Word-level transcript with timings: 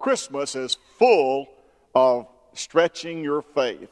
Christmas 0.00 0.56
is 0.56 0.76
full 0.98 1.48
of 1.94 2.26
stretching 2.54 3.22
your 3.22 3.42
faith. 3.42 3.90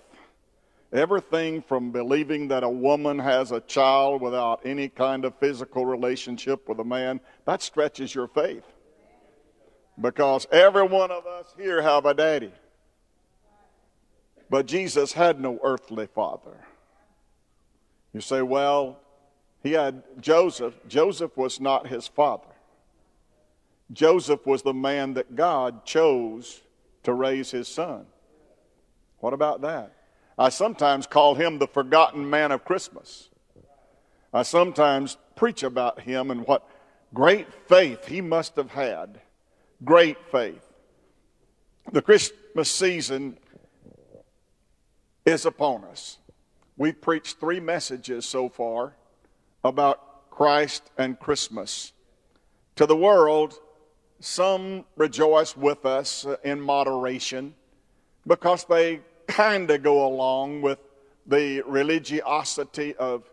Everything 0.92 1.60
from 1.62 1.92
believing 1.92 2.48
that 2.48 2.64
a 2.64 2.68
woman 2.68 3.18
has 3.18 3.52
a 3.52 3.60
child 3.60 4.22
without 4.22 4.62
any 4.64 4.88
kind 4.88 5.26
of 5.26 5.38
physical 5.38 5.84
relationship 5.84 6.66
with 6.66 6.80
a 6.80 6.84
man, 6.84 7.20
that 7.44 7.60
stretches 7.62 8.14
your 8.14 8.26
faith. 8.26 8.64
Because 10.00 10.46
every 10.50 10.84
one 10.84 11.10
of 11.10 11.26
us 11.26 11.54
here 11.58 11.82
have 11.82 12.06
a 12.06 12.14
daddy. 12.14 12.52
But 14.48 14.66
Jesus 14.66 15.12
had 15.12 15.38
no 15.38 15.58
earthly 15.62 16.06
father. 16.06 16.66
You 18.14 18.22
say, 18.22 18.40
well, 18.40 18.98
he 19.62 19.72
had 19.72 20.02
Joseph. 20.20 20.74
Joseph 20.88 21.36
was 21.36 21.60
not 21.60 21.88
his 21.88 22.08
father. 22.08 22.47
Joseph 23.92 24.46
was 24.46 24.62
the 24.62 24.74
man 24.74 25.14
that 25.14 25.34
God 25.34 25.84
chose 25.84 26.60
to 27.04 27.12
raise 27.12 27.50
his 27.50 27.68
son. 27.68 28.06
What 29.18 29.32
about 29.32 29.62
that? 29.62 29.92
I 30.38 30.50
sometimes 30.50 31.06
call 31.06 31.34
him 31.34 31.58
the 31.58 31.66
forgotten 31.66 32.28
man 32.28 32.52
of 32.52 32.64
Christmas. 32.64 33.28
I 34.32 34.42
sometimes 34.42 35.16
preach 35.36 35.62
about 35.62 36.00
him 36.00 36.30
and 36.30 36.46
what 36.46 36.68
great 37.14 37.46
faith 37.66 38.06
he 38.06 38.20
must 38.20 38.56
have 38.56 38.70
had. 38.70 39.20
Great 39.84 40.18
faith. 40.30 40.64
The 41.90 42.02
Christmas 42.02 42.70
season 42.70 43.38
is 45.24 45.46
upon 45.46 45.84
us. 45.84 46.18
We've 46.76 47.00
preached 47.00 47.40
three 47.40 47.60
messages 47.60 48.26
so 48.26 48.48
far 48.48 48.94
about 49.64 50.30
Christ 50.30 50.90
and 50.96 51.18
Christmas. 51.18 51.92
To 52.76 52.86
the 52.86 52.96
world, 52.96 53.58
some 54.20 54.84
rejoice 54.96 55.56
with 55.56 55.86
us 55.86 56.26
in 56.44 56.60
moderation 56.60 57.54
because 58.26 58.64
they 58.64 59.00
kind 59.26 59.70
of 59.70 59.82
go 59.82 60.06
along 60.06 60.60
with 60.62 60.78
the 61.26 61.62
religiosity 61.62 62.94
of 62.96 63.28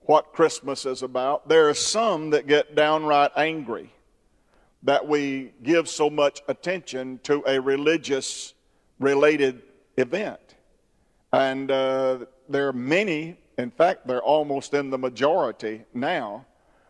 what 0.00 0.32
Christmas 0.32 0.86
is 0.86 1.02
about. 1.02 1.48
There 1.48 1.68
are 1.68 1.74
some 1.74 2.30
that 2.30 2.46
get 2.46 2.74
downright 2.74 3.30
angry 3.36 3.92
that 4.82 5.06
we 5.06 5.52
give 5.62 5.88
so 5.88 6.10
much 6.10 6.42
attention 6.48 7.18
to 7.22 7.42
a 7.46 7.58
religious 7.60 8.54
related 8.98 9.62
event. 9.96 10.40
And 11.32 11.70
uh, 11.70 12.26
there 12.48 12.68
are 12.68 12.72
many, 12.72 13.38
in 13.56 13.70
fact, 13.70 14.06
they're 14.06 14.22
almost 14.22 14.74
in 14.74 14.90
the 14.90 14.98
majority 14.98 15.84
now, 15.94 16.44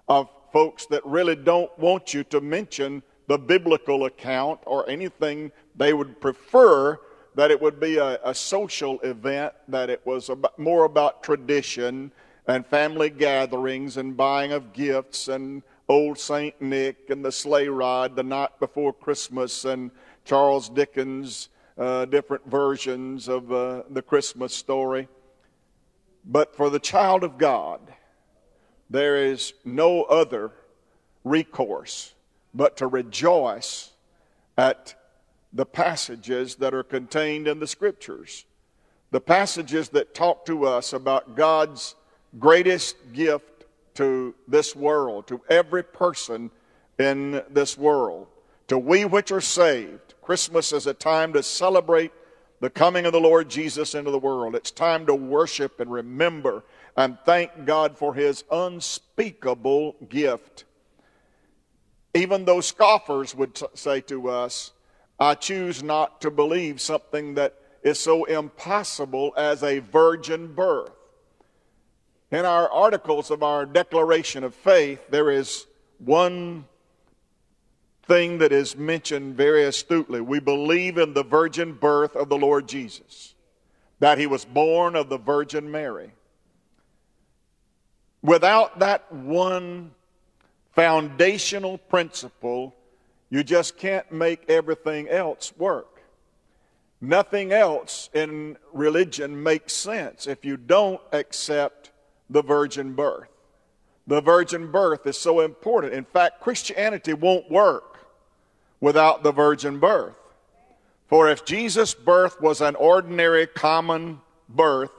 of 0.08 0.28
folks 0.52 0.86
that 0.86 1.04
really 1.06 1.36
don't 1.36 1.76
want 1.78 2.12
you 2.12 2.24
to 2.24 2.40
mention 2.40 3.02
the 3.26 3.38
biblical 3.38 4.04
account 4.04 4.60
or 4.66 4.88
anything. 4.88 5.52
They 5.76 5.92
would 5.92 6.20
prefer 6.20 6.98
that 7.34 7.50
it 7.50 7.60
would 7.60 7.80
be 7.80 7.96
a, 7.96 8.20
a 8.24 8.34
social 8.34 9.00
event, 9.00 9.54
that 9.68 9.90
it 9.90 10.04
was 10.04 10.28
about, 10.28 10.58
more 10.58 10.84
about 10.84 11.22
tradition 11.22 12.12
and 12.46 12.66
family 12.66 13.10
gatherings 13.10 13.96
and 13.96 14.16
buying 14.16 14.52
of 14.52 14.72
gifts 14.72 15.28
and 15.28 15.62
old 15.88 16.18
St. 16.18 16.60
Nick 16.60 17.10
and 17.10 17.24
the 17.24 17.32
sleigh 17.32 17.68
ride 17.68 18.16
the 18.16 18.22
night 18.22 18.58
before 18.60 18.92
Christmas 18.92 19.64
and 19.64 19.90
Charles 20.24 20.68
Dickens' 20.68 21.48
uh, 21.76 22.04
different 22.06 22.46
versions 22.46 23.28
of 23.28 23.52
uh, 23.52 23.82
the 23.90 24.02
Christmas 24.02 24.54
story. 24.54 25.08
But 26.24 26.56
for 26.56 26.70
the 26.70 26.78
child 26.78 27.24
of 27.24 27.36
God, 27.36 27.80
there 28.88 29.16
is 29.16 29.54
no 29.64 30.04
other 30.04 30.52
recourse 31.24 32.13
but 32.54 32.76
to 32.78 32.86
rejoice 32.86 33.90
at 34.56 34.94
the 35.52 35.66
passages 35.66 36.56
that 36.56 36.74
are 36.74 36.82
contained 36.82 37.48
in 37.48 37.60
the 37.60 37.66
scriptures. 37.66 38.44
The 39.10 39.20
passages 39.20 39.90
that 39.90 40.14
talk 40.14 40.44
to 40.46 40.64
us 40.64 40.92
about 40.92 41.36
God's 41.36 41.94
greatest 42.38 42.96
gift 43.12 43.64
to 43.94 44.34
this 44.48 44.74
world, 44.74 45.26
to 45.28 45.40
every 45.48 45.84
person 45.84 46.50
in 46.98 47.42
this 47.50 47.78
world. 47.78 48.26
To 48.68 48.78
we 48.78 49.04
which 49.04 49.30
are 49.30 49.40
saved, 49.40 50.14
Christmas 50.22 50.72
is 50.72 50.86
a 50.86 50.94
time 50.94 51.32
to 51.34 51.42
celebrate 51.42 52.12
the 52.60 52.70
coming 52.70 53.04
of 53.06 53.12
the 53.12 53.20
Lord 53.20 53.48
Jesus 53.48 53.94
into 53.94 54.10
the 54.10 54.18
world. 54.18 54.54
It's 54.54 54.70
time 54.70 55.06
to 55.06 55.14
worship 55.14 55.80
and 55.80 55.90
remember 55.92 56.64
and 56.96 57.18
thank 57.24 57.64
God 57.64 57.98
for 57.98 58.14
his 58.14 58.44
unspeakable 58.50 59.96
gift. 60.08 60.64
Even 62.14 62.44
though 62.44 62.60
scoffers 62.60 63.34
would 63.34 63.54
t- 63.54 63.66
say 63.74 64.00
to 64.02 64.28
us, 64.30 64.72
I 65.18 65.34
choose 65.34 65.82
not 65.82 66.20
to 66.20 66.30
believe 66.30 66.80
something 66.80 67.34
that 67.34 67.54
is 67.82 67.98
so 67.98 68.24
impossible 68.24 69.34
as 69.36 69.62
a 69.62 69.80
virgin 69.80 70.54
birth. 70.54 70.92
In 72.30 72.44
our 72.44 72.70
articles 72.70 73.30
of 73.30 73.42
our 73.42 73.66
declaration 73.66 74.42
of 74.42 74.54
faith, 74.54 75.00
there 75.10 75.30
is 75.30 75.66
one 75.98 76.64
thing 78.06 78.38
that 78.38 78.52
is 78.52 78.76
mentioned 78.76 79.36
very 79.36 79.64
astutely. 79.64 80.20
We 80.20 80.40
believe 80.40 80.98
in 80.98 81.14
the 81.14 81.22
virgin 81.22 81.72
birth 81.72 82.16
of 82.16 82.28
the 82.28 82.36
Lord 82.36 82.68
Jesus, 82.68 83.34
that 84.00 84.18
he 84.18 84.26
was 84.26 84.44
born 84.44 84.96
of 84.96 85.08
the 85.08 85.18
Virgin 85.18 85.70
Mary. 85.70 86.10
Without 88.22 88.78
that 88.80 89.10
one 89.12 89.92
foundational 90.74 91.78
principle, 91.78 92.74
you 93.30 93.42
just 93.42 93.76
can't 93.76 94.10
make 94.12 94.48
everything 94.48 95.08
else 95.08 95.52
work. 95.56 96.02
Nothing 97.00 97.52
else 97.52 98.08
in 98.14 98.56
religion 98.72 99.42
makes 99.42 99.72
sense 99.72 100.26
if 100.26 100.44
you 100.44 100.56
don't 100.56 101.00
accept 101.12 101.90
the 102.30 102.42
virgin 102.42 102.94
birth. 102.94 103.28
The 104.06 104.20
virgin 104.20 104.70
birth 104.70 105.06
is 105.06 105.18
so 105.18 105.40
important. 105.40 105.94
In 105.94 106.04
fact, 106.04 106.40
Christianity 106.40 107.12
won't 107.12 107.50
work 107.50 107.98
without 108.80 109.22
the 109.22 109.32
virgin 109.32 109.78
birth. 109.78 110.14
For 111.08 111.28
if 111.28 111.44
Jesus' 111.44 111.94
birth 111.94 112.40
was 112.40 112.60
an 112.60 112.74
ordinary, 112.76 113.46
common 113.46 114.20
birth, 114.48 114.90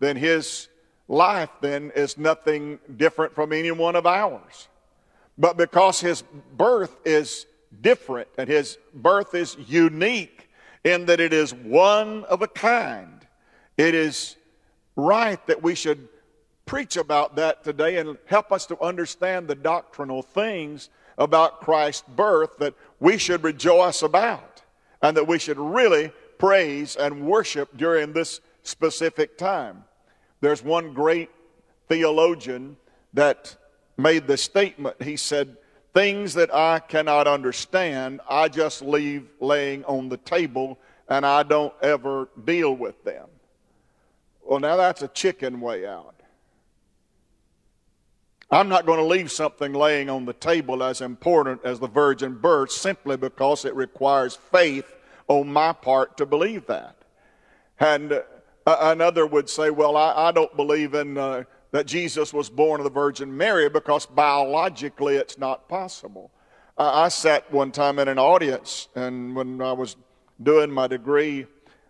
then 0.00 0.16
his 0.16 0.68
life 1.08 1.50
then 1.60 1.92
is 1.94 2.18
nothing 2.18 2.78
different 2.96 3.34
from 3.34 3.52
any 3.52 3.70
one 3.70 3.96
of 3.96 4.06
ours. 4.06 4.68
But 5.38 5.56
because 5.56 6.00
his 6.00 6.22
birth 6.56 6.96
is 7.04 7.46
different 7.80 8.28
and 8.38 8.48
his 8.48 8.78
birth 8.94 9.34
is 9.34 9.56
unique 9.66 10.48
in 10.84 11.06
that 11.06 11.20
it 11.20 11.32
is 11.32 11.52
one 11.52 12.24
of 12.24 12.42
a 12.42 12.48
kind, 12.48 13.26
it 13.76 13.94
is 13.94 14.36
right 14.94 15.44
that 15.46 15.62
we 15.62 15.74
should 15.74 16.08
preach 16.64 16.96
about 16.96 17.36
that 17.36 17.62
today 17.62 17.98
and 17.98 18.16
help 18.26 18.50
us 18.50 18.66
to 18.66 18.80
understand 18.82 19.46
the 19.46 19.54
doctrinal 19.54 20.22
things 20.22 20.88
about 21.18 21.60
Christ's 21.60 22.04
birth 22.16 22.58
that 22.58 22.74
we 22.98 23.18
should 23.18 23.44
rejoice 23.44 24.02
about 24.02 24.62
and 25.02 25.16
that 25.16 25.26
we 25.26 25.38
should 25.38 25.58
really 25.58 26.12
praise 26.38 26.96
and 26.96 27.26
worship 27.26 27.76
during 27.76 28.12
this 28.12 28.40
specific 28.62 29.38
time. 29.38 29.84
There's 30.40 30.62
one 30.62 30.92
great 30.92 31.30
theologian 31.88 32.76
that 33.14 33.56
made 33.96 34.26
the 34.26 34.36
statement. 34.36 35.00
He 35.02 35.16
said, 35.16 35.56
Things 35.94 36.34
that 36.34 36.54
I 36.54 36.78
cannot 36.78 37.26
understand, 37.26 38.20
I 38.28 38.48
just 38.48 38.82
leave 38.82 39.28
laying 39.40 39.82
on 39.86 40.10
the 40.10 40.18
table 40.18 40.78
and 41.08 41.24
I 41.24 41.42
don't 41.42 41.72
ever 41.80 42.28
deal 42.44 42.74
with 42.74 43.02
them. 43.02 43.28
Well, 44.44 44.60
now 44.60 44.76
that's 44.76 45.00
a 45.00 45.08
chicken 45.08 45.60
way 45.60 45.86
out. 45.86 46.14
I'm 48.50 48.68
not 48.68 48.86
going 48.86 48.98
to 48.98 49.04
leave 49.04 49.32
something 49.32 49.72
laying 49.72 50.08
on 50.08 50.24
the 50.24 50.32
table 50.32 50.82
as 50.82 51.00
important 51.00 51.62
as 51.64 51.80
the 51.80 51.88
virgin 51.88 52.34
birth 52.34 52.70
simply 52.70 53.16
because 53.16 53.64
it 53.64 53.74
requires 53.74 54.36
faith 54.36 54.94
on 55.26 55.52
my 55.52 55.72
part 55.72 56.16
to 56.18 56.26
believe 56.26 56.66
that. 56.66 56.96
And 57.80 58.12
uh, 58.12 58.22
another 58.66 59.26
would 59.26 59.48
say, 59.48 59.70
well, 59.70 59.96
I, 59.96 60.28
I 60.28 60.32
don't 60.32 60.54
believe 60.56 60.94
in 60.94 61.18
uh, 61.18 61.44
that 61.70 61.86
Jesus 61.86 62.32
was 62.32 62.48
born 62.48 62.80
of 62.80 62.84
the 62.84 62.90
Virgin 62.90 63.36
Mary 63.36 63.68
because 63.68 64.06
biologically 64.06 65.16
it's 65.16 65.38
not 65.38 65.68
possible. 65.68 66.30
Uh, 66.78 66.90
I 66.92 67.08
sat 67.08 67.50
one 67.52 67.72
time 67.72 67.98
in 67.98 68.08
an 68.08 68.18
audience, 68.18 68.88
and 68.94 69.34
when 69.34 69.60
I 69.62 69.72
was 69.72 69.96
doing 70.42 70.70
my 70.70 70.86
degree 70.86 71.46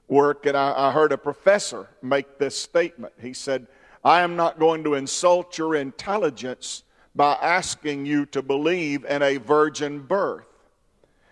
work, 0.09 0.47
and 0.47 0.57
I, 0.57 0.89
I 0.89 0.93
heard 0.93 1.13
a 1.13 1.19
professor 1.19 1.89
make 2.03 2.39
this 2.39 2.57
statement. 2.57 3.13
He 3.21 3.33
said, 3.33 3.67
I 4.05 4.21
am 4.21 4.37
not 4.37 4.59
going 4.59 4.85
to 4.85 4.95
insult 4.95 5.59
your 5.59 5.75
intelligence 5.75 6.85
by 7.15 7.33
asking 7.43 8.07
you 8.07 8.27
to 8.27 8.43
believe 8.43 9.05
in 9.05 9.23
a 9.23 9.39
virgin 9.39 10.01
birth. 10.01 10.47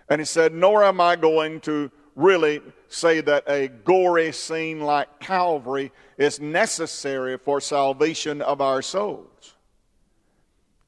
And 0.09 0.21
he 0.21 0.25
said, 0.25 0.53
Nor 0.53 0.83
am 0.83 1.01
I 1.01 1.15
going 1.17 1.61
to 1.63 1.91
really 2.17 2.61
say 2.89 3.21
that 3.21 3.45
a 3.49 3.69
gory 3.69 4.33
scene 4.33 4.81
like 4.81 5.21
Calvary 5.21 5.93
is 6.17 6.41
necessary 6.41 7.39
for 7.39 7.61
salvation 7.61 8.41
of 8.43 8.61
our 8.61 8.83
souls. 8.83 9.55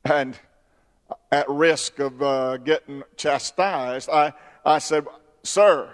And 0.04 0.38
at 1.32 1.48
risk 1.48 1.98
of 1.98 2.22
uh, 2.22 2.56
getting 2.58 3.02
chastised, 3.16 4.08
I, 4.08 4.32
I 4.64 4.78
said, 4.78 5.06
Sir, 5.42 5.88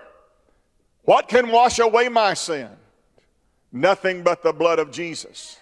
what 1.05 1.29
can 1.29 1.51
wash 1.51 1.79
away 1.79 2.09
my 2.09 2.35
sin? 2.35 2.69
Nothing 3.73 4.23
but 4.23 4.43
the 4.43 4.53
blood 4.53 4.79
of 4.79 4.91
Jesus. 4.91 5.59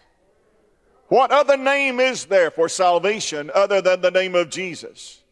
What 1.09 1.31
other 1.31 1.57
name 1.57 1.99
is 1.99 2.27
there 2.27 2.51
for 2.51 2.69
salvation 2.69 3.51
other 3.55 3.81
than 3.81 4.01
the 4.01 4.11
name 4.11 4.35
of 4.35 4.51
Jesus? 4.51 5.23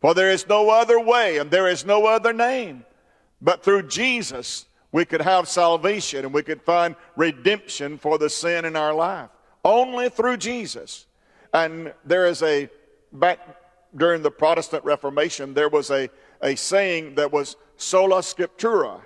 For 0.00 0.12
there 0.12 0.30
is 0.30 0.46
no 0.46 0.70
other 0.70 1.00
way 1.00 1.38
and 1.38 1.50
there 1.50 1.68
is 1.68 1.86
no 1.86 2.06
other 2.06 2.32
name. 2.32 2.84
But 3.44 3.62
through 3.62 3.88
Jesus, 3.88 4.64
we 4.90 5.04
could 5.04 5.20
have 5.20 5.46
salvation 5.48 6.24
and 6.24 6.32
we 6.32 6.42
could 6.42 6.62
find 6.62 6.96
redemption 7.14 7.98
for 7.98 8.16
the 8.16 8.30
sin 8.30 8.64
in 8.64 8.74
our 8.74 8.94
life. 8.94 9.28
Only 9.62 10.08
through 10.08 10.38
Jesus. 10.38 11.06
And 11.52 11.92
there 12.06 12.26
is 12.26 12.42
a, 12.42 12.70
back 13.12 13.38
during 13.94 14.22
the 14.22 14.30
Protestant 14.30 14.82
Reformation, 14.82 15.52
there 15.52 15.68
was 15.68 15.90
a, 15.90 16.08
a 16.42 16.56
saying 16.56 17.16
that 17.16 17.30
was 17.30 17.56
sola 17.76 18.20
scriptura, 18.20 19.00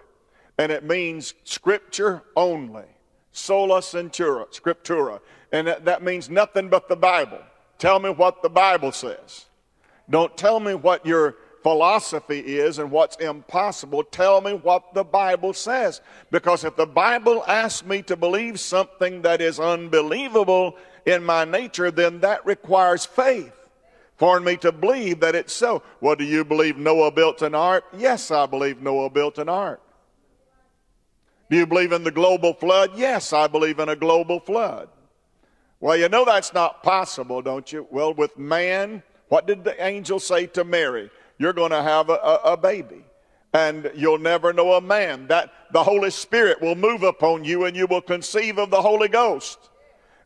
and 0.56 0.70
it 0.70 0.84
means 0.84 1.34
scripture 1.44 2.22
only. 2.36 2.84
Sola 3.32 3.80
scriptura, 3.80 4.46
scriptura. 4.52 5.20
And 5.52 5.66
that, 5.66 5.84
that 5.84 6.02
means 6.02 6.30
nothing 6.30 6.68
but 6.68 6.88
the 6.88 6.96
Bible. 6.96 7.40
Tell 7.78 7.98
me 7.98 8.10
what 8.10 8.42
the 8.42 8.48
Bible 8.48 8.92
says. 8.92 9.46
Don't 10.08 10.36
tell 10.36 10.60
me 10.60 10.74
what 10.74 11.04
your 11.04 11.36
philosophy 11.68 12.38
is 12.38 12.78
and 12.78 12.90
what's 12.90 13.16
impossible. 13.16 14.02
Tell 14.02 14.40
me 14.40 14.54
what 14.54 14.94
the 14.94 15.04
Bible 15.04 15.52
says. 15.52 16.00
Because 16.30 16.64
if 16.64 16.76
the 16.76 16.86
Bible 16.86 17.44
asks 17.46 17.84
me 17.84 18.00
to 18.04 18.16
believe 18.16 18.58
something 18.58 19.20
that 19.20 19.42
is 19.42 19.60
unbelievable 19.60 20.78
in 21.04 21.22
my 21.22 21.44
nature, 21.44 21.90
then 21.90 22.20
that 22.20 22.46
requires 22.46 23.04
faith 23.04 23.52
for 24.16 24.40
me 24.40 24.56
to 24.56 24.72
believe 24.72 25.20
that 25.20 25.34
it's 25.34 25.52
so. 25.52 25.82
Well, 26.00 26.16
do 26.16 26.24
you 26.24 26.42
believe 26.42 26.78
Noah 26.78 27.10
built 27.10 27.42
an 27.42 27.54
ark? 27.54 27.84
Yes, 27.94 28.30
I 28.30 28.46
believe 28.46 28.80
Noah 28.80 29.10
built 29.10 29.36
an 29.36 29.50
ark. 29.50 29.82
Do 31.50 31.58
you 31.58 31.66
believe 31.66 31.92
in 31.92 32.02
the 32.02 32.10
global 32.10 32.54
flood? 32.54 32.92
Yes, 32.96 33.34
I 33.34 33.46
believe 33.46 33.78
in 33.78 33.90
a 33.90 33.96
global 33.96 34.40
flood. 34.40 34.88
Well, 35.80 35.98
you 35.98 36.08
know 36.08 36.24
that's 36.24 36.54
not 36.54 36.82
possible, 36.82 37.42
don't 37.42 37.70
you? 37.70 37.86
Well, 37.90 38.14
with 38.14 38.38
man, 38.38 39.02
what 39.28 39.46
did 39.46 39.64
the 39.64 39.84
angel 39.84 40.18
say 40.18 40.46
to 40.46 40.64
Mary? 40.64 41.10
You're 41.38 41.52
going 41.52 41.70
to 41.70 41.82
have 41.82 42.10
a, 42.10 42.14
a, 42.14 42.34
a 42.52 42.56
baby 42.56 43.04
and 43.52 43.90
you'll 43.94 44.18
never 44.18 44.52
know 44.52 44.74
a 44.74 44.80
man. 44.80 45.26
That 45.28 45.52
the 45.72 45.82
Holy 45.82 46.10
Spirit 46.10 46.60
will 46.60 46.74
move 46.74 47.02
upon 47.02 47.44
you 47.44 47.64
and 47.64 47.76
you 47.76 47.86
will 47.86 48.00
conceive 48.00 48.58
of 48.58 48.70
the 48.70 48.82
Holy 48.82 49.08
Ghost. 49.08 49.58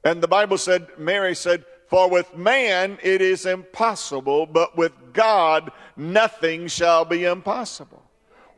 And 0.05 0.23
the 0.23 0.29
Bible 0.29 0.59
said, 0.59 0.88
Mary 0.99 1.35
said, 1.35 1.64
for 1.87 2.09
with 2.09 2.37
man 2.37 2.99
it 3.03 3.20
is 3.20 3.44
impossible, 3.44 4.47
but 4.47 4.76
with 4.76 4.93
God 5.12 5.70
nothing 5.97 6.67
shall 6.67 7.05
be 7.05 7.25
impossible. 7.25 8.03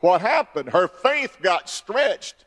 What 0.01 0.21
happened? 0.21 0.71
Her 0.71 0.87
faith 0.87 1.39
got 1.43 1.69
stretched 1.69 2.45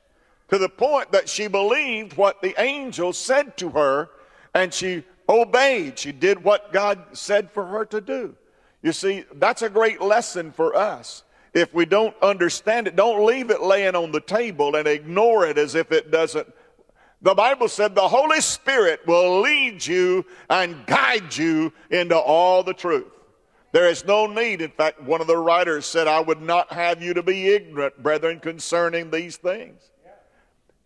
to 0.50 0.58
the 0.58 0.70
point 0.70 1.12
that 1.12 1.28
she 1.28 1.48
believed 1.48 2.16
what 2.16 2.42
the 2.42 2.60
angel 2.62 3.12
said 3.12 3.58
to 3.58 3.70
her 3.72 4.10
and 4.54 4.74
she 4.74 5.04
obeyed. 5.28 6.00
She 6.00 6.12
did 6.14 6.44
what 6.44 6.72
God 6.72 7.04
said 7.12 7.52
for 7.52 7.66
her 7.66 7.86
to 7.86 8.00
do. 8.00 8.36
You 8.82 8.92
see, 8.92 9.26
that's 9.36 9.62
a 9.62 9.70
great 9.70 10.02
lesson 10.02 10.52
for 10.52 10.76
us. 10.76 11.24
If 11.54 11.74
we 11.74 11.86
don't 11.86 12.16
understand 12.22 12.88
it, 12.88 12.96
don't 12.96 13.26
leave 13.26 13.50
it 13.50 13.62
laying 13.62 13.96
on 13.96 14.12
the 14.12 14.22
table 14.22 14.76
and 14.76 14.88
ignore 14.88 15.48
it 15.48 15.58
as 15.58 15.76
if 15.76 15.92
it 15.92 16.12
doesn't. 16.12 16.48
The 17.22 17.34
Bible 17.34 17.68
said 17.68 17.96
the 17.96 18.08
Holy 18.08 18.42
Spirit 18.42 19.02
will 19.08 19.42
lead 19.42 19.86
you 19.86 20.24
and 20.50 20.86
guide 20.86 21.36
you 21.36 21.74
into 21.90 22.16
all 22.16 22.62
the 22.62 22.74
truth. 22.74 23.12
There 23.72 23.90
is 23.90 24.06
no 24.06 24.28
need. 24.28 24.62
In 24.62 24.70
fact, 24.70 25.02
one 25.02 25.20
of 25.20 25.28
the 25.28 25.38
writers 25.38 25.86
said, 25.86 26.08
I 26.08 26.20
would 26.20 26.42
not 26.42 26.72
have 26.72 27.02
you 27.02 27.16
to 27.16 27.24
be 27.24 27.50
ignorant, 27.50 28.02
brethren, 28.02 28.40
concerning 28.40 29.10
these 29.10 29.38
things 29.38 29.82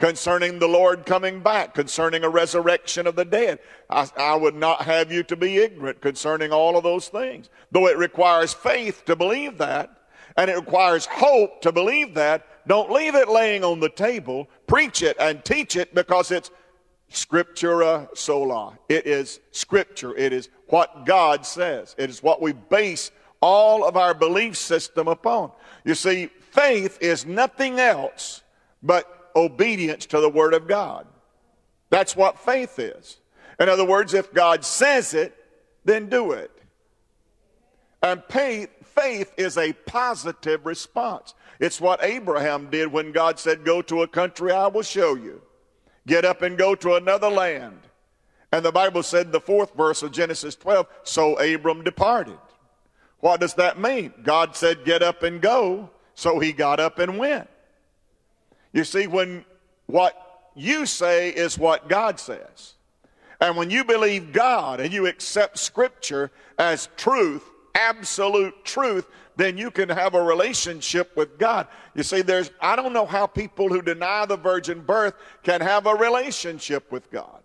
concerning 0.02 0.58
the 0.58 0.68
Lord 0.68 1.06
coming 1.06 1.42
back, 1.42 1.76
concerning 1.76 2.24
a 2.24 2.30
resurrection 2.30 3.06
of 3.06 3.16
the 3.16 3.24
dead. 3.24 3.60
I, 3.88 4.10
I, 4.18 4.36
would 4.36 4.56
not 4.56 4.82
have 4.82 5.12
you 5.12 5.22
to 5.24 5.36
be 5.36 5.60
ignorant 5.60 6.02
concerning 6.02 6.52
all 6.52 6.76
of 6.76 6.84
those 6.84 7.08
things. 7.08 7.50
Though 7.72 7.88
it 7.88 7.98
requires 7.98 8.52
faith 8.52 9.06
to 9.06 9.16
believe 9.16 9.60
that, 9.60 9.96
and 10.36 10.50
it 10.50 10.56
requires 10.56 11.06
hope 11.06 11.62
to 11.62 11.72
believe 11.72 12.16
that, 12.16 12.68
don't 12.68 12.92
leave 12.92 13.14
it 13.14 13.30
laying 13.30 13.64
on 13.64 13.80
the 13.80 13.90
table. 13.90 14.50
Preach 14.66 15.04
it 15.04 15.18
and 15.20 15.46
teach 15.46 15.76
it 15.76 15.94
because 15.94 16.32
it's 16.32 16.50
scriptura 17.12 18.08
sola. 18.18 18.78
It 18.90 19.06
is 19.06 19.40
scripture. 19.52 20.18
It 20.18 20.34
is 20.34 20.50
what 20.68 21.06
God 21.06 21.46
says. 21.46 21.96
It 22.00 22.10
is 22.10 22.24
what 22.24 22.42
we 22.42 22.54
base 22.54 23.12
all 23.40 23.86
of 23.86 23.98
our 23.98 24.16
belief 24.16 24.58
system 24.58 25.08
upon. 25.08 25.52
You 25.86 25.94
see, 25.94 26.26
faith 26.26 26.98
is 27.02 27.26
nothing 27.26 27.80
else 27.80 28.42
but 28.82 29.21
obedience 29.36 30.06
to 30.08 30.20
the 30.20 30.30
Word 30.30 30.54
of 30.54 30.68
God. 30.68 31.08
That's 31.90 32.16
what 32.16 32.40
faith 32.40 32.80
is. 32.80 33.18
In 33.60 33.70
other 33.70 33.86
words, 33.86 34.14
if 34.14 34.34
God 34.34 34.66
says 34.66 35.14
it, 35.14 35.36
then 35.86 36.10
do 36.10 36.32
it. 36.32 36.52
And 38.02 38.24
faith, 38.30 38.70
faith 38.84 39.32
is 39.38 39.58
a 39.58 39.74
positive 39.74 40.66
response. 40.66 41.36
It's 41.60 41.80
what 41.80 42.04
Abraham 42.04 42.70
did 42.72 42.92
when 42.92 43.12
God 43.12 43.38
said, 43.38 43.64
Go 43.64 43.82
to 43.84 44.02
a 44.02 44.08
country 44.08 44.52
I 44.52 44.68
will 44.68 44.82
show 44.82 45.16
you. 45.16 45.42
Get 46.08 46.26
up 46.26 46.42
and 46.42 46.58
go 46.58 46.74
to 46.76 46.96
another 46.96 47.30
land. 47.30 47.80
And 48.52 48.66
the 48.66 48.72
Bible 48.72 49.04
said, 49.04 49.32
the 49.32 49.40
fourth 49.40 49.74
verse 49.76 50.04
of 50.04 50.12
Genesis 50.12 50.56
12, 50.56 50.88
so 51.04 51.40
Abram 51.40 51.84
departed. 51.84 52.38
What 53.20 53.40
does 53.40 53.54
that 53.54 53.80
mean? 53.80 54.14
God 54.24 54.56
said, 54.56 54.84
Get 54.84 55.04
up 55.04 55.24
and 55.24 55.42
go. 55.42 55.90
So 56.16 56.40
he 56.40 56.52
got 56.52 56.80
up 56.80 57.00
and 57.00 57.18
went. 57.18 57.50
You 58.74 58.84
see, 58.84 59.08
when 59.08 59.46
what 59.88 60.50
you 60.56 60.86
say 60.86 61.30
is 61.30 61.58
what 61.58 61.90
God 61.90 62.20
says, 62.20 62.76
and 63.40 63.58
when 63.58 63.70
you 63.70 63.84
believe 63.84 64.32
God 64.32 64.80
and 64.80 64.94
you 64.94 65.08
accept 65.08 65.58
Scripture 65.58 66.32
as 66.60 66.90
truth, 66.96 67.44
absolute 67.74 68.64
truth, 68.64 69.08
then 69.36 69.58
you 69.58 69.72
can 69.72 69.90
have 69.90 70.14
a 70.14 70.22
relationship 70.22 71.16
with 71.18 71.40
God. 71.40 71.68
You 71.96 72.04
see, 72.04 72.22
there's, 72.22 72.52
I 72.62 72.76
don't 72.76 72.94
know 72.94 73.06
how 73.06 73.26
people 73.26 73.70
who 73.70 73.82
deny 73.82 74.26
the 74.26 74.38
virgin 74.38 74.82
birth 74.82 75.16
can 75.42 75.62
have 75.62 75.88
a 75.88 75.96
relationship 75.96 76.92
with 76.92 77.10
God. 77.10 77.42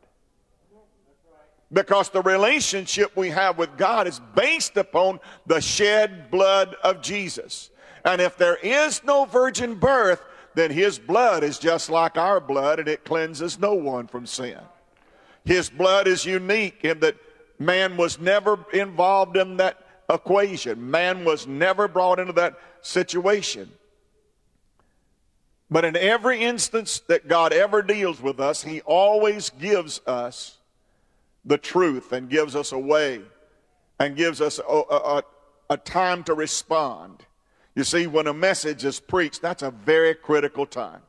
Because 1.73 2.11
the 2.11 2.23
relationship 2.23 3.17
we 3.17 3.31
have 3.31 3.59
with 3.59 3.77
God 3.77 4.07
is 4.07 4.21
based 4.35 4.77
upon 4.77 5.19
the 5.47 5.61
shed 5.61 6.31
blood 6.31 6.77
of 6.85 7.01
Jesus. 7.01 7.71
And 8.05 8.21
if 8.21 8.37
there 8.37 8.57
is 8.57 9.03
no 9.03 9.25
virgin 9.25 9.75
birth, 9.75 10.23
then 10.57 10.71
his 10.71 10.99
blood 10.99 11.45
is 11.45 11.59
just 11.59 11.91
like 11.91 12.17
our 12.17 12.41
blood 12.41 12.79
and 12.79 12.89
it 12.89 13.05
cleanses 13.05 13.59
no 13.59 13.75
one 13.75 14.07
from 14.07 14.25
sin. 14.25 14.59
His 15.45 15.69
blood 15.69 16.09
is 16.09 16.25
unique 16.25 16.83
in 16.83 16.99
that 17.01 17.17
man 17.59 17.99
was 17.99 18.19
never 18.19 18.65
involved 18.73 19.37
in 19.37 19.59
that 19.59 19.79
equation, 20.09 20.91
man 20.91 21.27
was 21.27 21.47
never 21.47 21.87
brought 21.89 22.19
into 22.19 22.33
that 22.33 22.59
situation. 22.81 23.71
But 25.71 25.85
in 25.85 25.95
every 25.95 26.43
instance 26.43 27.01
that 27.01 27.29
God 27.29 27.53
ever 27.53 27.83
deals 27.83 28.23
with 28.23 28.41
us, 28.41 28.63
He 28.63 28.81
always 28.81 29.51
gives 29.51 30.01
us 30.07 30.57
the 31.45 31.59
truth 31.59 32.13
and 32.13 32.31
gives 32.31 32.57
us 32.57 32.73
a 32.73 32.79
way 32.79 33.21
and 34.01 34.17
gives 34.17 34.41
us 34.41 34.59
a, 34.59 34.73
a, 34.73 35.23
a 35.69 35.77
time 35.77 36.25
to 36.25 36.35
respond. 36.35 37.26
You 37.77 37.85
see, 37.85 38.07
when 38.07 38.27
a 38.27 38.33
message 38.33 38.87
is 38.87 38.99
preached, 38.99 39.43
that's 39.43 39.63
a 39.63 39.71
very 39.71 40.15
critical 40.15 40.65
time. 40.65 41.03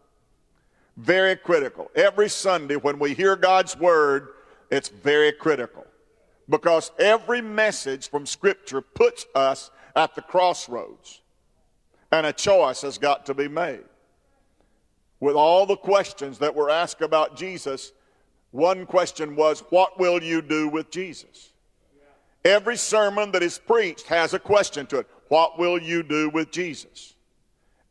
Very 0.98 1.38
critical. 1.38 1.90
Every 1.96 2.28
Sunday 2.28 2.76
when 2.76 3.00
we 3.00 3.14
hear 3.14 3.38
God's 3.38 3.78
word, 3.78 4.28
it's 4.70 4.90
very 4.90 5.32
critical. 5.32 5.88
Because 6.50 6.92
every 7.00 7.42
message 7.42 8.10
from 8.10 8.26
Scripture 8.26 8.82
puts 8.82 9.26
us 9.34 9.72
at 9.96 10.14
the 10.16 10.22
crossroads. 10.22 11.22
And 12.12 12.26
a 12.26 12.34
choice 12.34 12.82
has 12.82 12.98
got 12.98 13.26
to 13.28 13.34
be 13.34 13.48
made. 13.48 13.84
With 15.22 15.36
all 15.36 15.66
the 15.66 15.78
questions 15.78 16.38
that 16.40 16.54
were 16.54 16.70
asked 16.70 17.02
about 17.02 17.38
Jesus, 17.38 17.94
one 18.52 18.86
question 18.86 19.38
was, 19.38 19.62
What 19.70 20.00
will 20.00 20.22
you 20.22 20.42
do 20.42 20.68
with 20.68 20.92
Jesus? 20.92 21.50
Every 22.44 22.78
sermon 22.78 23.32
that 23.32 23.44
is 23.44 23.58
preached 23.58 24.08
has 24.08 24.34
a 24.34 24.40
question 24.40 24.86
to 24.88 25.00
it. 25.00 25.08
What 25.30 25.60
will 25.60 25.82
you 25.82 26.04
do 26.04 26.30
with 26.30 26.52
Jesus? 26.52 27.16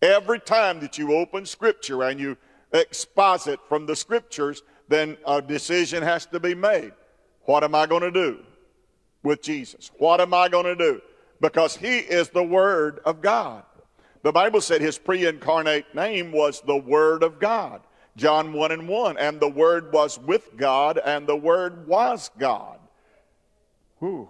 Every 0.02 0.40
time 0.40 0.80
that 0.80 0.98
you 0.98 1.14
open 1.14 1.46
Scripture 1.46 2.02
and 2.02 2.20
you 2.20 2.36
exposit 2.72 3.60
from 3.68 3.86
the 3.86 3.96
Scriptures, 3.96 4.62
then 4.88 5.16
a 5.26 5.40
decision 5.42 6.02
has 6.02 6.26
to 6.26 6.40
be 6.40 6.54
made. 6.54 6.92
What 7.42 7.64
am 7.64 7.74
I 7.74 7.86
going 7.86 8.02
to 8.02 8.10
do 8.10 8.40
with 9.22 9.42
Jesus? 9.42 9.90
What 9.98 10.20
am 10.20 10.34
I 10.34 10.48
going 10.48 10.66
to 10.66 10.76
do? 10.76 11.00
Because 11.40 11.76
He 11.76 11.98
is 11.98 12.28
the 12.28 12.42
Word 12.42 13.00
of 13.04 13.20
God. 13.20 13.64
The 14.22 14.32
Bible 14.32 14.60
said 14.60 14.80
His 14.80 14.98
pre 14.98 15.26
incarnate 15.26 15.94
name 15.94 16.32
was 16.32 16.60
the 16.60 16.76
Word 16.76 17.22
of 17.22 17.38
God. 17.38 17.82
John 18.16 18.52
1 18.52 18.72
and 18.72 18.88
1. 18.88 19.18
And 19.18 19.40
the 19.40 19.48
Word 19.48 19.92
was 19.92 20.18
with 20.18 20.56
God, 20.56 20.98
and 21.04 21.26
the 21.26 21.36
Word 21.36 21.86
was 21.86 22.30
God. 22.38 22.78
Whew. 23.98 24.28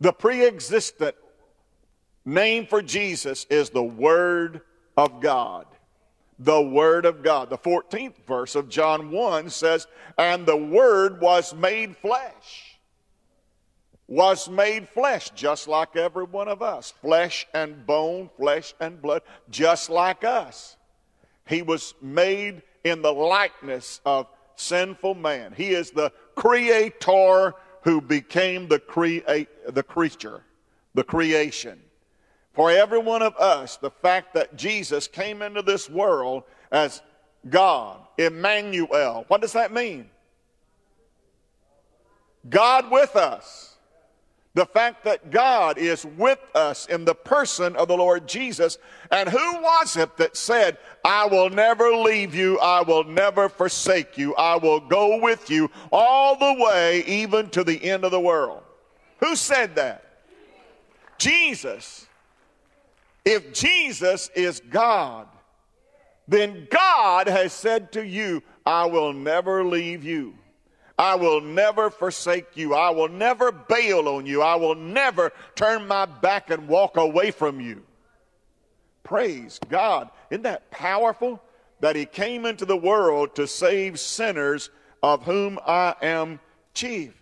The 0.00 0.12
pre 0.12 0.46
existent 0.46 1.16
name 2.24 2.66
for 2.66 2.82
Jesus 2.82 3.46
is 3.50 3.70
the 3.70 3.82
Word 3.82 4.62
of 4.96 5.20
God. 5.20 5.66
The 6.38 6.60
Word 6.60 7.04
of 7.04 7.22
God. 7.22 7.50
The 7.50 7.58
14th 7.58 8.14
verse 8.26 8.54
of 8.54 8.68
John 8.68 9.10
1 9.10 9.50
says, 9.50 9.86
And 10.18 10.46
the 10.46 10.56
Word 10.56 11.20
was 11.20 11.54
made 11.54 11.96
flesh. 11.96 12.78
Was 14.08 14.48
made 14.48 14.88
flesh, 14.88 15.30
just 15.30 15.68
like 15.68 15.96
every 15.96 16.24
one 16.24 16.48
of 16.48 16.60
us. 16.62 16.92
Flesh 17.00 17.46
and 17.54 17.86
bone, 17.86 18.28
flesh 18.36 18.74
and 18.80 19.00
blood, 19.00 19.22
just 19.50 19.88
like 19.88 20.24
us. 20.24 20.76
He 21.46 21.62
was 21.62 21.94
made 22.02 22.62
in 22.84 23.02
the 23.02 23.12
likeness 23.12 24.00
of 24.04 24.26
sinful 24.56 25.14
man. 25.14 25.54
He 25.56 25.70
is 25.70 25.90
the 25.90 26.12
creator 26.34 27.54
who 27.82 28.00
became 28.00 28.68
the, 28.68 28.78
crea- 28.78 29.46
the 29.68 29.82
creature, 29.82 30.42
the 30.94 31.04
creation. 31.04 31.80
For 32.54 32.70
every 32.70 32.98
one 32.98 33.22
of 33.22 33.34
us, 33.36 33.76
the 33.78 33.90
fact 33.90 34.34
that 34.34 34.56
Jesus 34.56 35.08
came 35.08 35.40
into 35.40 35.62
this 35.62 35.88
world 35.88 36.44
as 36.70 37.00
God, 37.48 37.98
Emmanuel, 38.18 39.24
what 39.28 39.40
does 39.40 39.54
that 39.54 39.72
mean? 39.72 40.10
God 42.48 42.90
with 42.90 43.16
us. 43.16 43.76
The 44.54 44.66
fact 44.66 45.04
that 45.04 45.30
God 45.30 45.78
is 45.78 46.04
with 46.04 46.38
us 46.54 46.84
in 46.86 47.06
the 47.06 47.14
person 47.14 47.74
of 47.74 47.88
the 47.88 47.96
Lord 47.96 48.28
Jesus. 48.28 48.76
And 49.10 49.26
who 49.26 49.62
was 49.62 49.96
it 49.96 50.18
that 50.18 50.36
said, 50.36 50.76
I 51.02 51.24
will 51.24 51.48
never 51.48 51.90
leave 51.96 52.34
you, 52.34 52.58
I 52.58 52.82
will 52.82 53.04
never 53.04 53.48
forsake 53.48 54.18
you, 54.18 54.34
I 54.34 54.56
will 54.56 54.80
go 54.80 55.20
with 55.20 55.48
you 55.48 55.70
all 55.90 56.36
the 56.36 56.62
way, 56.62 57.02
even 57.06 57.48
to 57.50 57.64
the 57.64 57.82
end 57.82 58.04
of 58.04 58.10
the 58.10 58.20
world? 58.20 58.62
Who 59.20 59.36
said 59.36 59.76
that? 59.76 60.04
Jesus. 61.16 62.06
If 63.24 63.52
Jesus 63.52 64.30
is 64.34 64.60
God, 64.70 65.28
then 66.26 66.66
God 66.70 67.28
has 67.28 67.52
said 67.52 67.92
to 67.92 68.06
you, 68.06 68.42
I 68.64 68.86
will 68.86 69.12
never 69.12 69.64
leave 69.64 70.04
you. 70.04 70.34
I 70.98 71.14
will 71.14 71.40
never 71.40 71.90
forsake 71.90 72.56
you. 72.56 72.74
I 72.74 72.90
will 72.90 73.08
never 73.08 73.50
bail 73.50 74.08
on 74.08 74.26
you. 74.26 74.42
I 74.42 74.56
will 74.56 74.74
never 74.74 75.32
turn 75.54 75.86
my 75.86 76.06
back 76.06 76.50
and 76.50 76.68
walk 76.68 76.96
away 76.96 77.30
from 77.30 77.60
you. 77.60 77.82
Praise 79.02 79.58
God. 79.68 80.10
Isn't 80.30 80.42
that 80.42 80.70
powerful? 80.70 81.42
That 81.80 81.96
He 81.96 82.06
came 82.06 82.46
into 82.46 82.64
the 82.64 82.76
world 82.76 83.34
to 83.34 83.46
save 83.46 83.98
sinners, 83.98 84.70
of 85.02 85.24
whom 85.24 85.58
I 85.66 85.96
am 86.00 86.38
chief. 86.74 87.12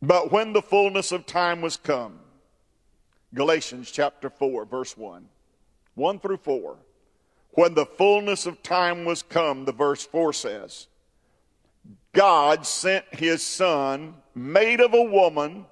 But 0.00 0.30
when 0.30 0.52
the 0.52 0.62
fullness 0.62 1.10
of 1.10 1.26
time 1.26 1.60
was 1.60 1.76
come, 1.76 2.20
Galatians 3.34 3.90
chapter 3.90 4.30
4, 4.30 4.64
verse 4.64 4.96
1, 4.96 5.26
1 5.94 6.18
through 6.20 6.36
4, 6.38 6.76
when 7.50 7.74
the 7.74 7.86
fullness 7.86 8.46
of 8.46 8.62
time 8.62 9.04
was 9.04 9.22
come, 9.22 9.64
the 9.64 9.72
verse 9.72 10.04
4 10.06 10.32
says, 10.32 10.88
God 12.12 12.64
sent 12.64 13.04
his 13.12 13.42
son, 13.42 14.14
made 14.34 14.80
of 14.80 14.94
a 14.94 15.02
woman, 15.02 15.66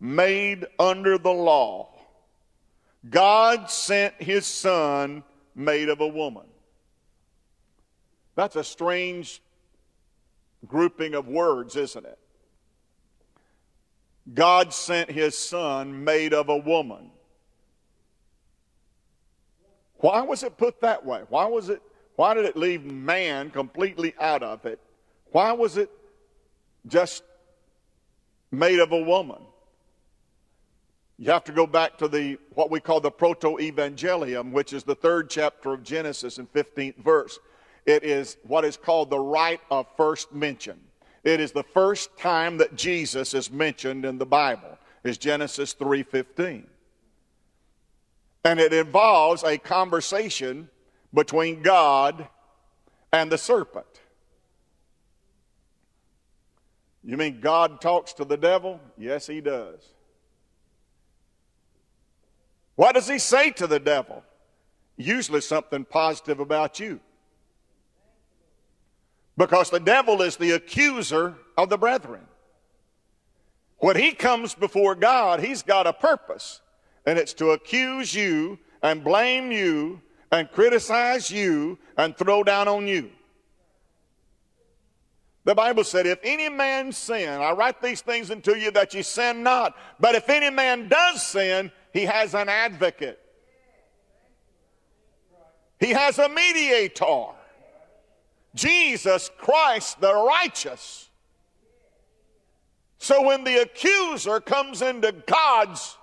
made 0.00 0.66
under 0.78 1.18
the 1.18 1.30
law. 1.30 1.90
God 3.08 3.70
sent 3.70 4.14
his 4.14 4.46
son, 4.46 5.22
made 5.54 5.88
of 5.88 6.00
a 6.00 6.08
woman. 6.08 6.46
That's 8.34 8.56
a 8.56 8.64
strange 8.64 9.42
grouping 10.66 11.14
of 11.14 11.28
words, 11.28 11.76
isn't 11.76 12.06
it? 12.06 12.18
God 14.34 14.72
sent 14.72 15.10
his 15.10 15.36
son, 15.36 16.04
made 16.04 16.32
of 16.32 16.48
a 16.48 16.56
woman. 16.56 17.10
Why 19.96 20.22
was 20.22 20.42
it 20.42 20.56
put 20.56 20.80
that 20.80 21.04
way? 21.04 21.22
Why 21.28 21.46
was 21.46 21.68
it 21.68 21.82
why 22.16 22.34
did 22.34 22.44
it 22.44 22.56
leave 22.56 22.84
man 22.84 23.50
completely 23.50 24.14
out 24.20 24.42
of 24.42 24.66
it 24.66 24.78
why 25.32 25.52
was 25.52 25.78
it 25.78 25.90
just 26.86 27.24
made 28.50 28.78
of 28.78 28.92
a 28.92 29.02
woman? 29.02 29.40
You 31.18 31.30
have 31.30 31.44
to 31.44 31.52
go 31.52 31.66
back 31.66 31.98
to 31.98 32.08
the 32.08 32.38
what 32.54 32.70
we 32.70 32.80
call 32.80 33.00
the 33.00 33.10
proto-evangelium, 33.10 34.52
which 34.52 34.72
is 34.72 34.84
the 34.84 34.94
third 34.94 35.30
chapter 35.30 35.72
of 35.72 35.82
Genesis 35.82 36.38
and 36.38 36.52
15th 36.52 36.96
verse. 36.96 37.38
It 37.86 38.04
is 38.04 38.36
what 38.42 38.64
is 38.64 38.76
called 38.76 39.10
the 39.10 39.18
right 39.18 39.60
of 39.70 39.86
first 39.96 40.32
mention. 40.32 40.78
It 41.24 41.40
is 41.40 41.52
the 41.52 41.62
first 41.62 42.16
time 42.18 42.58
that 42.58 42.74
Jesus 42.74 43.34
is 43.34 43.50
mentioned 43.50 44.04
in 44.04 44.18
the 44.18 44.26
Bible. 44.26 44.78
Is 45.04 45.18
Genesis 45.18 45.72
3:15. 45.74 46.68
And 48.44 48.60
it 48.60 48.72
involves 48.72 49.42
a 49.44 49.58
conversation 49.58 50.68
between 51.12 51.62
God 51.62 52.28
and 53.12 53.30
the 53.30 53.38
serpent. 53.38 54.00
You 57.04 57.16
mean 57.16 57.40
God 57.40 57.80
talks 57.80 58.12
to 58.14 58.24
the 58.24 58.36
devil? 58.36 58.80
Yes, 58.96 59.26
he 59.26 59.40
does. 59.40 59.80
What 62.76 62.94
does 62.94 63.08
he 63.08 63.18
say 63.18 63.50
to 63.52 63.66
the 63.66 63.80
devil? 63.80 64.24
Usually 64.96 65.40
something 65.40 65.84
positive 65.84 66.40
about 66.40 66.78
you. 66.78 67.00
Because 69.42 69.70
the 69.70 69.80
devil 69.80 70.22
is 70.22 70.36
the 70.36 70.52
accuser 70.52 71.34
of 71.58 71.68
the 71.68 71.76
brethren. 71.76 72.20
When 73.78 73.96
he 73.96 74.12
comes 74.12 74.54
before 74.54 74.94
God, 74.94 75.40
he's 75.40 75.62
got 75.64 75.88
a 75.88 75.92
purpose, 75.92 76.60
and 77.04 77.18
it's 77.18 77.34
to 77.34 77.50
accuse 77.50 78.14
you 78.14 78.60
and 78.84 79.02
blame 79.02 79.50
you 79.50 80.00
and 80.30 80.48
criticize 80.48 81.28
you 81.28 81.76
and 81.96 82.16
throw 82.16 82.44
down 82.44 82.68
on 82.68 82.86
you. 82.86 83.10
The 85.42 85.56
Bible 85.56 85.82
said, 85.82 86.06
if 86.06 86.20
any 86.22 86.48
man 86.48 86.92
sin, 86.92 87.28
I 87.28 87.50
write 87.50 87.82
these 87.82 88.00
things 88.00 88.30
unto 88.30 88.54
you 88.54 88.70
that 88.70 88.94
ye 88.94 89.02
sin 89.02 89.42
not. 89.42 89.76
But 89.98 90.14
if 90.14 90.30
any 90.30 90.50
man 90.50 90.88
does 90.88 91.20
sin, 91.20 91.72
he 91.92 92.02
has 92.02 92.34
an 92.34 92.48
advocate. 92.48 93.18
He 95.80 95.90
has 95.90 96.20
a 96.20 96.28
mediator. 96.28 97.30
Jesus 98.54 99.30
Christ 99.38 100.00
the 100.00 100.14
righteous. 100.14 101.08
So 102.98 103.22
when 103.22 103.44
the 103.44 103.62
accuser 103.62 104.40
comes 104.40 104.82
into 104.82 105.12
God's 105.12 105.96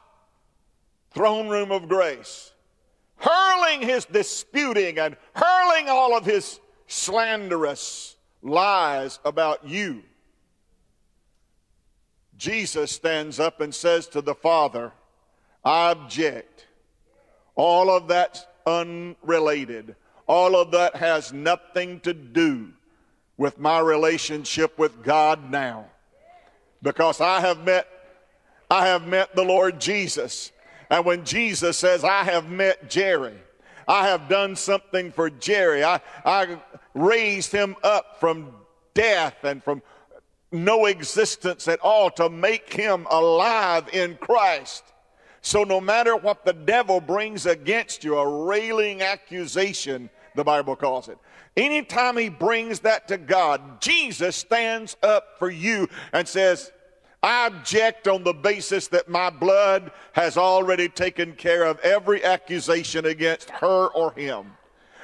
throne 1.12 1.48
room 1.48 1.72
of 1.72 1.88
grace, 1.88 2.52
hurling 3.18 3.82
his 3.82 4.06
disputing 4.06 5.00
and 5.00 5.16
hurling 5.34 5.88
all 5.88 6.18
of 6.18 6.26
his 6.26 6.60
slanderous 6.88 8.16
lies 8.42 9.20
about 9.24 9.68
you. 9.68 10.04
Jesus 12.38 12.92
stands 12.92 13.40
up 13.40 13.62
and 13.62 13.76
says 13.76 14.08
to 14.08 14.22
the 14.22 14.36
Father, 14.36 14.94
I 15.64 15.92
object. 15.92 16.68
All 17.56 17.90
of 17.90 18.08
that's 18.08 18.46
unrelated. 18.66 19.96
All 20.30 20.56
of 20.56 20.70
that 20.72 20.96
has 20.96 21.34
nothing 21.34 22.02
to 22.02 22.14
do 22.14 22.70
with 23.36 23.58
my 23.58 23.80
relationship 23.80 24.78
with 24.78 25.02
God 25.04 25.50
now. 25.50 25.88
Because 26.84 27.20
I 27.20 27.40
have 27.40 27.66
met 27.66 27.88
I 28.70 28.86
have 28.86 29.08
met 29.08 29.36
the 29.36 29.44
Lord 29.44 29.82
Jesus. 29.82 30.52
And 30.92 31.04
when 31.04 31.26
Jesus 31.26 31.80
says, 31.80 32.04
I 32.04 32.24
have 32.26 32.48
met 32.48 32.92
Jerry, 32.92 33.34
I 33.88 34.08
have 34.08 34.30
done 34.30 34.56
something 34.56 35.12
for 35.12 35.32
Jerry. 35.32 35.84
I, 35.84 36.00
I 36.24 36.62
raised 36.94 37.52
him 37.52 37.76
up 37.84 38.20
from 38.20 38.54
death 38.94 39.44
and 39.44 39.64
from 39.64 39.82
no 40.52 40.86
existence 40.86 41.68
at 41.68 41.80
all 41.80 42.12
to 42.12 42.30
make 42.30 42.72
him 42.72 43.08
alive 43.10 43.90
in 43.92 44.16
Christ. 44.18 44.84
So 45.42 45.64
no 45.64 45.82
matter 45.82 46.16
what 46.16 46.46
the 46.46 46.54
devil 46.54 47.02
brings 47.02 47.48
against 47.48 48.04
you, 48.04 48.20
a 48.20 48.46
railing 48.46 49.02
accusation, 49.02 50.12
the 50.40 50.44
Bible 50.46 50.78
calls 50.78 51.10
it. 51.10 51.18
Anytime 51.58 52.16
he 52.16 52.30
brings 52.30 52.80
that 52.80 53.10
to 53.10 53.18
God, 53.18 53.82
Jesus 53.82 54.38
stands 54.38 54.96
up 55.04 55.38
for 55.38 55.50
you 55.50 55.90
and 56.14 56.26
says, 56.26 56.72
I 57.22 57.48
object 57.48 58.08
on 58.08 58.24
the 58.24 58.34
basis 58.34 58.88
that 58.88 59.10
my 59.10 59.30
blood 59.30 59.92
has 60.14 60.38
already 60.38 60.88
taken 60.88 61.34
care 61.34 61.66
of 61.66 61.78
every 61.80 62.24
accusation 62.24 63.06
against 63.06 63.50
her 63.50 63.88
or 63.88 64.14
him. 64.14 64.54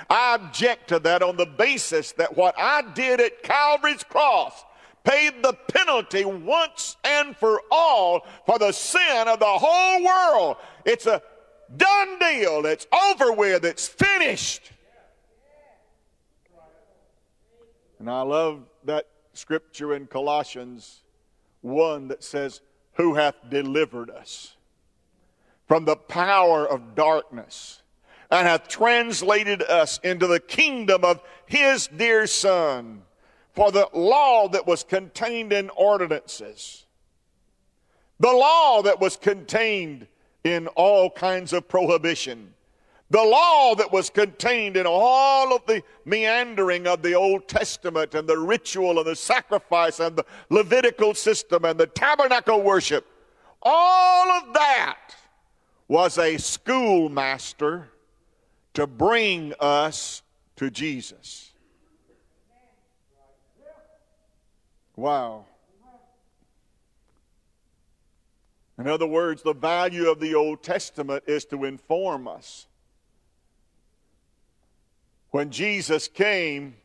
I 0.09 0.35
object 0.35 0.87
to 0.89 0.99
that 0.99 1.21
on 1.21 1.35
the 1.35 1.45
basis 1.45 2.13
that 2.13 2.37
what 2.37 2.55
I 2.57 2.83
did 2.93 3.19
at 3.19 3.43
Calvary's 3.43 4.03
cross 4.03 4.63
paid 5.03 5.43
the 5.43 5.53
penalty 5.73 6.23
once 6.23 6.95
and 7.03 7.35
for 7.35 7.61
all 7.69 8.25
for 8.45 8.57
the 8.57 8.71
sin 8.71 9.27
of 9.27 9.39
the 9.39 9.45
whole 9.45 10.01
world. 10.01 10.55
It's 10.85 11.07
a 11.07 11.21
done 11.75 12.19
deal. 12.19 12.65
It's 12.65 12.87
over 13.11 13.33
with. 13.33 13.65
It's 13.65 13.87
finished. 13.87 14.71
And 17.99 18.09
I 18.09 18.21
love 18.21 18.63
that 18.83 19.07
scripture 19.33 19.95
in 19.95 20.07
Colossians 20.07 21.03
1 21.61 22.09
that 22.09 22.23
says, 22.23 22.61
Who 22.93 23.15
hath 23.15 23.35
delivered 23.49 24.09
us 24.09 24.55
from 25.67 25.85
the 25.85 25.95
power 25.95 26.67
of 26.67 26.95
darkness 26.95 27.81
and 28.31 28.47
hath 28.47 28.67
translated 28.67 29.61
us 29.63 29.99
into 30.03 30.27
the 30.27 30.39
kingdom 30.39 31.03
of 31.03 31.21
his 31.45 31.87
dear 31.87 32.27
Son. 32.27 33.01
For 33.53 33.71
the 33.71 33.87
law 33.93 34.49
that 34.49 34.67
was 34.67 34.83
contained 34.83 35.53
in 35.53 35.69
ordinances, 35.69 36.85
the 38.19 38.31
law 38.31 38.81
that 38.81 38.99
was 38.99 39.15
contained 39.15 40.07
in 40.43 40.67
all 40.67 41.09
kinds 41.09 41.53
of 41.53 41.67
prohibition, 41.67 42.53
the 43.15 43.23
law 43.23 43.73
that 43.75 43.93
was 43.93 44.09
contained 44.09 44.75
in 44.75 44.85
all 44.85 45.55
of 45.55 45.65
the 45.67 45.81
meandering 46.03 46.85
of 46.85 47.01
the 47.01 47.13
Old 47.13 47.47
Testament 47.47 48.13
and 48.13 48.27
the 48.27 48.37
ritual 48.37 48.97
and 48.97 49.07
the 49.07 49.15
sacrifice 49.15 50.01
and 50.01 50.17
the 50.17 50.25
Levitical 50.49 51.13
system 51.13 51.63
and 51.63 51.79
the 51.79 51.87
tabernacle 51.87 52.61
worship, 52.61 53.07
all 53.61 54.29
of 54.31 54.53
that 54.53 55.15
was 55.87 56.17
a 56.17 56.35
schoolmaster 56.35 57.87
to 58.73 58.85
bring 58.85 59.53
us 59.61 60.21
to 60.57 60.69
Jesus. 60.69 61.53
Wow. 64.97 65.45
In 68.77 68.89
other 68.89 69.07
words, 69.07 69.41
the 69.41 69.53
value 69.53 70.09
of 70.09 70.19
the 70.19 70.35
Old 70.35 70.61
Testament 70.63 71.23
is 71.27 71.45
to 71.45 71.63
inform 71.63 72.27
us 72.27 72.67
when 75.35 75.51
Jesus 75.51 76.07
came, 76.07 76.77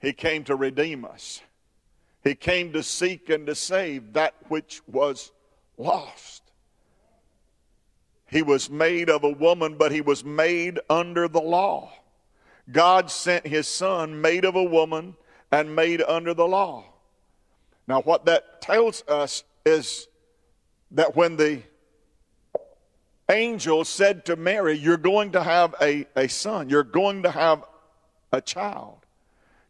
he 0.00 0.12
came 0.12 0.42
to 0.42 0.56
redeem 0.56 1.04
us. 1.04 1.40
He 2.24 2.34
came 2.34 2.72
to 2.72 2.82
seek 2.82 3.30
and 3.30 3.46
to 3.46 3.54
save 3.54 4.14
that 4.14 4.34
which 4.48 4.82
was 4.88 5.30
lost. 5.78 6.42
He 8.28 8.42
was 8.42 8.68
made 8.68 9.08
of 9.08 9.22
a 9.22 9.30
woman, 9.30 9.76
but 9.78 9.92
he 9.92 10.00
was 10.00 10.24
made 10.24 10.80
under 10.90 11.28
the 11.28 11.40
law. 11.40 11.92
God 12.72 13.08
sent 13.08 13.46
his 13.46 13.68
son, 13.68 14.20
made 14.20 14.44
of 14.44 14.56
a 14.56 14.64
woman 14.64 15.14
and 15.52 15.76
made 15.76 16.02
under 16.02 16.34
the 16.34 16.48
law. 16.48 16.84
Now, 17.86 18.00
what 18.00 18.24
that 18.24 18.62
tells 18.62 19.04
us 19.06 19.44
is 19.64 20.08
that 20.90 21.14
when 21.14 21.36
the 21.36 21.62
angel 23.30 23.84
said 23.84 24.24
to 24.26 24.36
Mary, 24.36 24.76
You're 24.76 24.96
going 24.96 25.32
to 25.32 25.42
have 25.42 25.74
a, 25.80 26.06
a 26.16 26.28
son, 26.28 26.68
you're 26.68 26.82
going 26.82 27.22
to 27.22 27.30
have 27.30 27.64
a 28.32 28.40
child, 28.40 28.98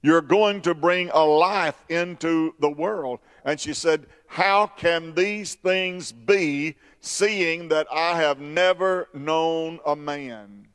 you're 0.02 0.22
going 0.22 0.60
to 0.62 0.74
bring 0.74 1.10
a 1.10 1.24
life 1.24 1.82
into 1.88 2.54
the 2.60 2.70
world. 2.70 3.20
And 3.44 3.58
she 3.58 3.74
said, 3.74 4.06
How 4.26 4.66
can 4.66 5.14
these 5.14 5.54
things 5.54 6.12
be, 6.12 6.76
seeing 7.00 7.68
that 7.68 7.86
I 7.92 8.16
have 8.16 8.40
never 8.40 9.08
known 9.12 9.80
a 9.86 9.96
man? 9.96 10.68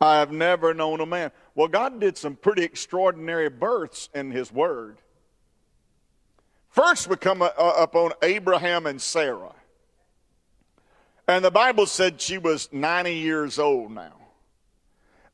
I 0.00 0.18
have 0.18 0.32
never 0.32 0.74
known 0.74 1.00
a 1.00 1.06
man. 1.06 1.30
Well, 1.54 1.68
God 1.68 2.00
did 2.00 2.18
some 2.18 2.36
pretty 2.36 2.62
extraordinary 2.62 3.48
births 3.48 4.08
in 4.14 4.30
His 4.30 4.52
Word. 4.52 4.98
First, 6.68 7.06
we 7.06 7.16
come 7.16 7.40
uh, 7.40 7.50
uh, 7.56 7.74
up 7.76 7.94
on 7.94 8.12
Abraham 8.22 8.86
and 8.86 9.00
Sarah. 9.00 9.54
And 11.26 11.44
the 11.44 11.50
Bible 11.50 11.86
said 11.86 12.20
she 12.20 12.38
was 12.38 12.68
90 12.72 13.14
years 13.14 13.58
old 13.58 13.92
now. 13.92 14.12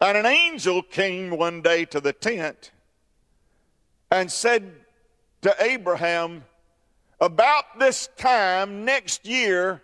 And 0.01 0.17
an 0.17 0.27
angel 0.27 0.83
came 0.83 1.31
one 1.31 1.63
day 1.63 1.85
to 1.87 2.01
the 2.01 2.13
tent 2.13 2.71
and 4.11 4.31
said 4.31 4.73
to 5.43 5.55
Abraham, 5.59 6.45
About 7.21 7.79
this 7.79 8.09
time 8.17 8.85
next 8.85 9.27
year, 9.27 9.83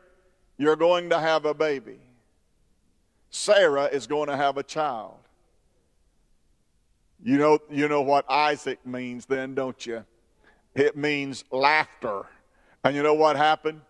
you're 0.56 0.76
going 0.76 1.10
to 1.10 1.18
have 1.18 1.44
a 1.44 1.54
baby. 1.54 1.98
Sarah 3.30 3.86
is 3.86 4.06
going 4.06 4.28
to 4.28 4.36
have 4.36 4.56
a 4.56 4.62
child. 4.62 5.18
You 7.22 7.38
know, 7.38 7.59
you 7.70 7.88
know 7.88 8.02
what 8.02 8.31
Isaac 8.31 8.87
means 8.87 9.26
then, 9.26 9.54
don't 9.54 9.85
you? 9.85 10.04
It 10.74 10.96
means 10.96 11.44
laughter. 11.50 12.26
And 12.85 12.94
you 12.94 13.02
know 13.02 13.14
what 13.14 13.37
happened? 13.37 13.81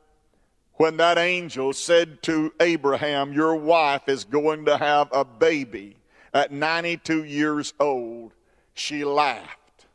When 0.76 0.96
that 0.98 1.18
angel 1.18 1.72
said 1.72 2.22
to 2.24 2.52
Abraham, 2.60 3.32
Your 3.32 3.56
wife 3.56 4.08
is 4.08 4.24
going 4.24 4.66
to 4.66 4.76
have 4.76 5.08
a 5.12 5.24
baby 5.24 5.96
at 6.34 6.52
92 6.52 7.24
years 7.24 7.72
old, 7.80 8.32
she 8.74 9.04
laughed. 9.04 9.86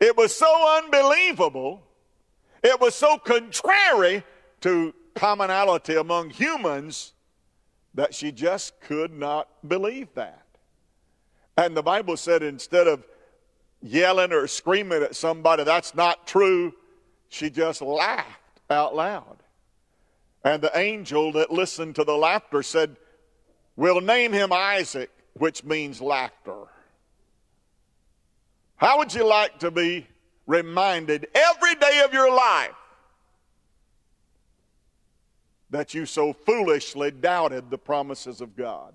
It 0.00 0.16
was 0.16 0.34
so 0.34 0.82
unbelievable. 0.82 1.82
It 2.62 2.80
was 2.80 2.94
so 2.94 3.18
contrary 3.18 4.24
to 4.62 4.94
commonality 5.14 5.96
among 5.96 6.30
humans 6.30 7.12
that 7.92 8.14
she 8.14 8.32
just 8.32 8.80
could 8.80 9.12
not 9.12 9.48
believe 9.68 10.08
that. 10.14 10.46
And 11.58 11.76
the 11.76 11.82
Bible 11.82 12.16
said 12.16 12.42
instead 12.42 12.86
of 12.86 13.04
yelling 13.82 14.32
or 14.32 14.46
screaming 14.46 15.02
at 15.02 15.14
somebody, 15.14 15.64
that's 15.64 15.94
not 15.94 16.26
true, 16.26 16.72
she 17.28 17.50
just 17.50 17.82
laughed 17.82 18.39
out 18.70 18.94
loud. 18.94 19.36
And 20.44 20.62
the 20.62 20.76
angel 20.76 21.32
that 21.32 21.50
listened 21.50 21.96
to 21.96 22.04
the 22.04 22.16
laughter 22.16 22.62
said, 22.62 22.96
We'll 23.76 24.00
name 24.00 24.32
him 24.32 24.52
Isaac, 24.52 25.10
which 25.34 25.64
means 25.64 26.00
laughter. 26.00 26.66
How 28.76 28.98
would 28.98 29.12
you 29.14 29.26
like 29.26 29.58
to 29.60 29.70
be 29.70 30.06
reminded 30.46 31.28
every 31.34 31.74
day 31.74 32.02
of 32.04 32.12
your 32.12 32.34
life 32.34 32.74
that 35.68 35.94
you 35.94 36.06
so 36.06 36.32
foolishly 36.32 37.10
doubted 37.10 37.70
the 37.70 37.78
promises 37.78 38.40
of 38.40 38.56
God? 38.56 38.94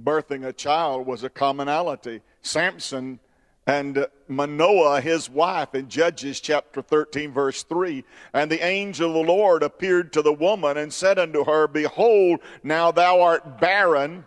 Birthing 0.00 0.46
a 0.46 0.52
child 0.52 1.06
was 1.06 1.24
a 1.24 1.30
commonality. 1.30 2.20
Samson 2.42 3.18
and 3.68 4.06
Manoah, 4.28 5.02
his 5.02 5.28
wife, 5.28 5.74
in 5.74 5.90
Judges 5.90 6.40
chapter 6.40 6.80
13, 6.80 7.32
verse 7.32 7.64
3. 7.64 8.02
And 8.32 8.50
the 8.50 8.64
angel 8.64 9.10
of 9.10 9.26
the 9.26 9.30
Lord 9.30 9.62
appeared 9.62 10.10
to 10.14 10.22
the 10.22 10.32
woman 10.32 10.78
and 10.78 10.90
said 10.90 11.18
unto 11.18 11.44
her, 11.44 11.68
Behold, 11.68 12.40
now 12.62 12.90
thou 12.92 13.20
art 13.20 13.60
barren, 13.60 14.24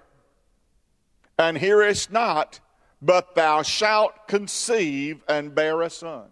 and 1.40 1.58
hearest 1.58 2.12
not, 2.12 2.60
but 3.02 3.34
thou 3.34 3.64
shalt 3.64 4.28
conceive 4.28 5.24
and 5.28 5.56
bear 5.56 5.82
a 5.82 5.90
son. 5.90 6.28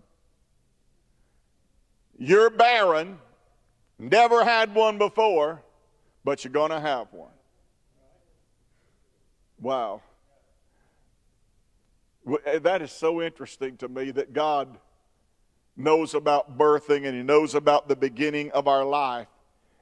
You're 2.15 2.51
barren, 2.51 3.17
never 3.97 4.43
had 4.43 4.75
one 4.75 4.99
before, 4.99 5.63
but 6.23 6.43
you're 6.43 6.53
going 6.53 6.69
to 6.69 6.79
have 6.79 7.11
one. 7.11 7.31
Wow. 9.59 10.03
Eh, 12.45 12.59
that 12.59 12.81
is 12.81 12.91
so 12.91 13.21
interesting 13.21 13.77
to 13.77 13.87
me 13.87 14.11
that 14.11 14.33
God 14.33 14.77
knows 15.75 16.13
about 16.13 16.57
birthing 16.57 17.05
and 17.05 17.15
He 17.15 17.23
knows 17.23 17.55
about 17.55 17.87
the 17.87 17.95
beginning 17.95 18.51
of 18.51 18.67
our 18.67 18.83
life. 18.83 19.27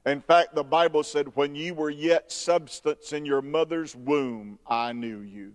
In 0.06 0.20
fact, 0.20 0.54
the 0.54 0.64
Bible 0.64 1.02
said, 1.02 1.34
When 1.34 1.54
you 1.54 1.74
were 1.74 1.90
yet 1.90 2.32
substance 2.32 3.12
in 3.12 3.26
your 3.26 3.42
mother's 3.42 3.94
womb, 3.94 4.58
I 4.66 4.92
knew 4.92 5.20
you. 5.20 5.54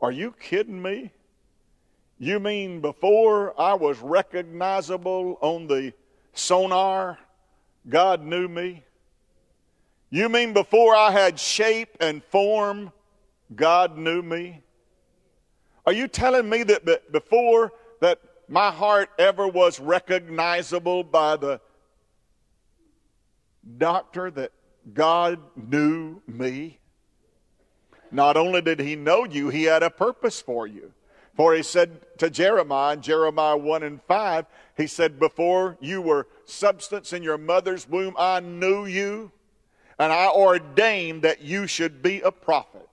Are 0.00 0.12
you 0.12 0.32
kidding 0.32 0.80
me? 0.80 1.12
You 2.18 2.40
mean 2.40 2.80
before 2.80 3.58
I 3.60 3.74
was 3.74 3.98
recognizable 4.00 5.38
on 5.40 5.66
the 5.66 5.92
sonar, 6.32 7.18
God 7.88 8.24
knew 8.24 8.48
me? 8.48 8.84
You 10.10 10.28
mean 10.28 10.52
before 10.52 10.94
I 10.94 11.10
had 11.10 11.38
shape 11.38 11.96
and 12.00 12.22
form, 12.24 12.92
God 13.56 13.96
knew 13.96 14.22
me? 14.22 14.62
Are 15.84 15.92
you 15.92 16.08
telling 16.08 16.48
me 16.48 16.62
that 16.62 17.12
before 17.12 17.72
that 18.00 18.20
my 18.48 18.70
heart 18.70 19.10
ever 19.18 19.48
was 19.48 19.80
recognizable 19.80 21.02
by 21.02 21.36
the 21.36 21.60
doctor 23.78 24.30
that 24.30 24.52
God 24.92 25.40
knew 25.56 26.22
me? 26.26 26.78
Not 28.10 28.36
only 28.36 28.60
did 28.60 28.78
he 28.78 28.94
know 28.94 29.24
you, 29.24 29.48
he 29.48 29.64
had 29.64 29.82
a 29.82 29.90
purpose 29.90 30.40
for 30.40 30.66
you. 30.66 30.92
For 31.34 31.54
he 31.54 31.62
said 31.62 32.18
to 32.18 32.28
Jeremiah, 32.28 32.96
Jeremiah 32.96 33.56
1 33.56 33.82
and 33.82 34.02
5, 34.02 34.46
he 34.76 34.86
said, 34.86 35.18
Before 35.18 35.78
you 35.80 36.02
were 36.02 36.28
substance 36.44 37.14
in 37.14 37.22
your 37.22 37.38
mother's 37.38 37.88
womb, 37.88 38.14
I 38.18 38.40
knew 38.40 38.84
you, 38.84 39.32
and 39.98 40.12
I 40.12 40.28
ordained 40.28 41.22
that 41.22 41.40
you 41.40 41.66
should 41.66 42.02
be 42.02 42.20
a 42.20 42.30
prophet. 42.30 42.88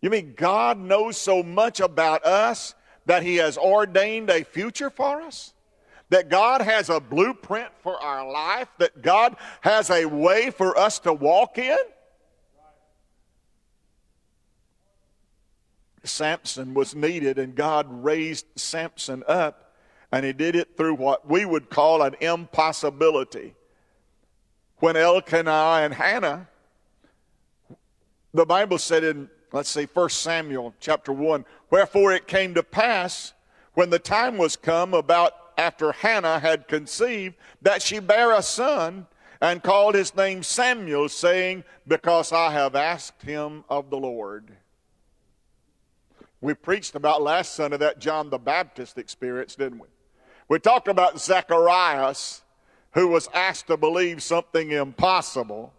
You 0.00 0.10
mean 0.10 0.34
God 0.36 0.78
knows 0.78 1.16
so 1.16 1.42
much 1.42 1.80
about 1.80 2.24
us 2.24 2.74
that 3.06 3.22
He 3.22 3.36
has 3.36 3.58
ordained 3.58 4.30
a 4.30 4.44
future 4.44 4.90
for 4.90 5.20
us? 5.20 5.52
That 6.08 6.28
God 6.28 6.62
has 6.62 6.88
a 6.88 7.00
blueprint 7.00 7.68
for 7.82 8.00
our 8.02 8.30
life? 8.30 8.68
That 8.78 9.02
God 9.02 9.36
has 9.60 9.90
a 9.90 10.06
way 10.06 10.50
for 10.50 10.76
us 10.76 10.98
to 11.00 11.12
walk 11.12 11.58
in? 11.58 11.78
Samson 16.02 16.72
was 16.74 16.94
needed, 16.94 17.38
and 17.38 17.54
God 17.54 17.86
raised 17.90 18.46
Samson 18.56 19.22
up, 19.28 19.74
and 20.10 20.24
he 20.24 20.32
did 20.32 20.56
it 20.56 20.76
through 20.76 20.94
what 20.94 21.28
we 21.28 21.44
would 21.44 21.68
call 21.68 22.02
an 22.02 22.16
impossibility. 22.20 23.54
When 24.78 24.96
Elkanah 24.96 25.80
and 25.82 25.92
Hannah, 25.92 26.48
the 28.32 28.46
Bible 28.46 28.78
said 28.78 29.04
in, 29.04 29.28
let's 29.52 29.70
see, 29.70 29.84
1 29.92 30.08
Samuel 30.10 30.74
chapter 30.80 31.12
1, 31.12 31.44
wherefore 31.70 32.12
it 32.12 32.26
came 32.26 32.54
to 32.54 32.62
pass 32.62 33.32
when 33.74 33.90
the 33.90 33.98
time 33.98 34.36
was 34.36 34.56
come 34.56 34.94
about 34.94 35.32
after 35.56 35.92
Hannah 35.92 36.38
had 36.38 36.68
conceived 36.68 37.36
that 37.62 37.82
she 37.82 37.98
bare 37.98 38.32
a 38.32 38.42
son 38.42 39.06
and 39.40 39.62
called 39.62 39.94
his 39.94 40.14
name 40.14 40.42
Samuel, 40.42 41.08
saying, 41.08 41.64
Because 41.86 42.32
I 42.32 42.50
have 42.52 42.74
asked 42.74 43.22
him 43.22 43.64
of 43.68 43.90
the 43.90 43.96
Lord. 43.96 44.56
We 46.40 46.54
preached 46.54 46.94
about 46.94 47.22
last 47.22 47.54
Sunday 47.54 47.76
that 47.78 47.98
John 47.98 48.30
the 48.30 48.38
Baptist 48.38 48.98
experience, 48.98 49.54
didn't 49.54 49.78
we? 49.78 49.88
We 50.48 50.58
talked 50.58 50.88
about 50.88 51.20
Zacharias, 51.20 52.42
who 52.92 53.08
was 53.08 53.28
asked 53.32 53.68
to 53.68 53.76
believe 53.76 54.22
something 54.22 54.72
impossible, 54.72 55.72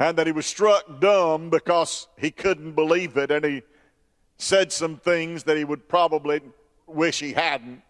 and 0.00 0.16
that 0.16 0.26
he 0.26 0.32
was 0.32 0.46
struck 0.46 0.98
dumb 0.98 1.50
because 1.50 2.08
he 2.16 2.30
couldn't 2.30 2.72
believe 2.72 3.18
it, 3.18 3.30
and 3.30 3.44
he 3.44 3.62
said 4.38 4.72
some 4.72 4.96
things 4.96 5.44
that 5.44 5.58
he 5.58 5.64
would 5.64 5.86
probably 5.88 6.40
wish 6.86 7.20
he 7.20 7.34
hadn't. 7.34 7.82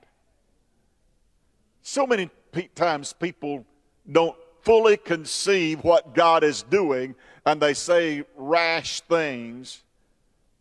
So 1.83 2.09
many 2.09 2.29
times 2.75 3.13
people 3.13 3.65
don't 4.11 4.37
fully 4.63 4.97
conceive 4.97 5.85
what 5.85 6.13
God 6.13 6.43
is 6.43 6.65
doing, 6.65 7.15
and 7.47 7.63
they 7.63 7.75
say 7.75 8.25
rash 8.37 9.01
things 9.03 9.85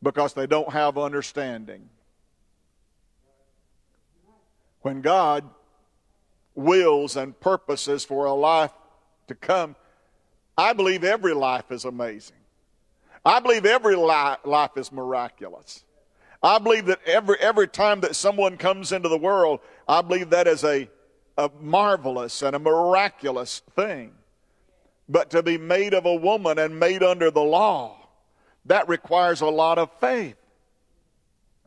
because 0.03 0.35
they 0.35 0.45
don't 0.45 0.71
have 0.71 0.99
understanding. 0.99 1.89
When 4.81 5.01
God 5.01 5.49
wills 6.53 7.17
and 7.17 7.37
purposes 7.39 8.05
for 8.05 8.25
a 8.25 8.33
life 8.33 8.71
to 9.27 9.33
come, 9.35 9.75
I 10.59 10.73
believe 10.73 11.05
every 11.05 11.33
life 11.33 11.71
is 11.71 11.85
amazing. 11.85 12.35
I 13.23 13.39
believe 13.39 13.65
every 13.65 13.95
life 13.95 14.71
is 14.75 14.91
miraculous. 14.91 15.85
I 16.43 16.59
believe 16.59 16.87
that 16.87 16.99
every, 17.05 17.37
every 17.39 17.69
time 17.69 18.01
that 18.01 18.13
someone 18.13 18.57
comes 18.57 18.91
into 18.91 19.07
the 19.07 19.17
world, 19.17 19.61
I 19.87 20.01
believe 20.01 20.31
that 20.31 20.47
is 20.47 20.65
a, 20.65 20.89
a 21.37 21.49
marvelous 21.61 22.41
and 22.41 22.57
a 22.57 22.59
miraculous 22.59 23.61
thing. 23.73 24.11
But 25.07 25.29
to 25.29 25.41
be 25.41 25.57
made 25.57 25.93
of 25.93 26.05
a 26.05 26.15
woman 26.15 26.59
and 26.59 26.77
made 26.77 27.03
under 27.03 27.31
the 27.31 27.39
law, 27.39 28.09
that 28.65 28.89
requires 28.89 29.39
a 29.39 29.47
lot 29.47 29.77
of 29.77 29.89
faith. 30.01 30.35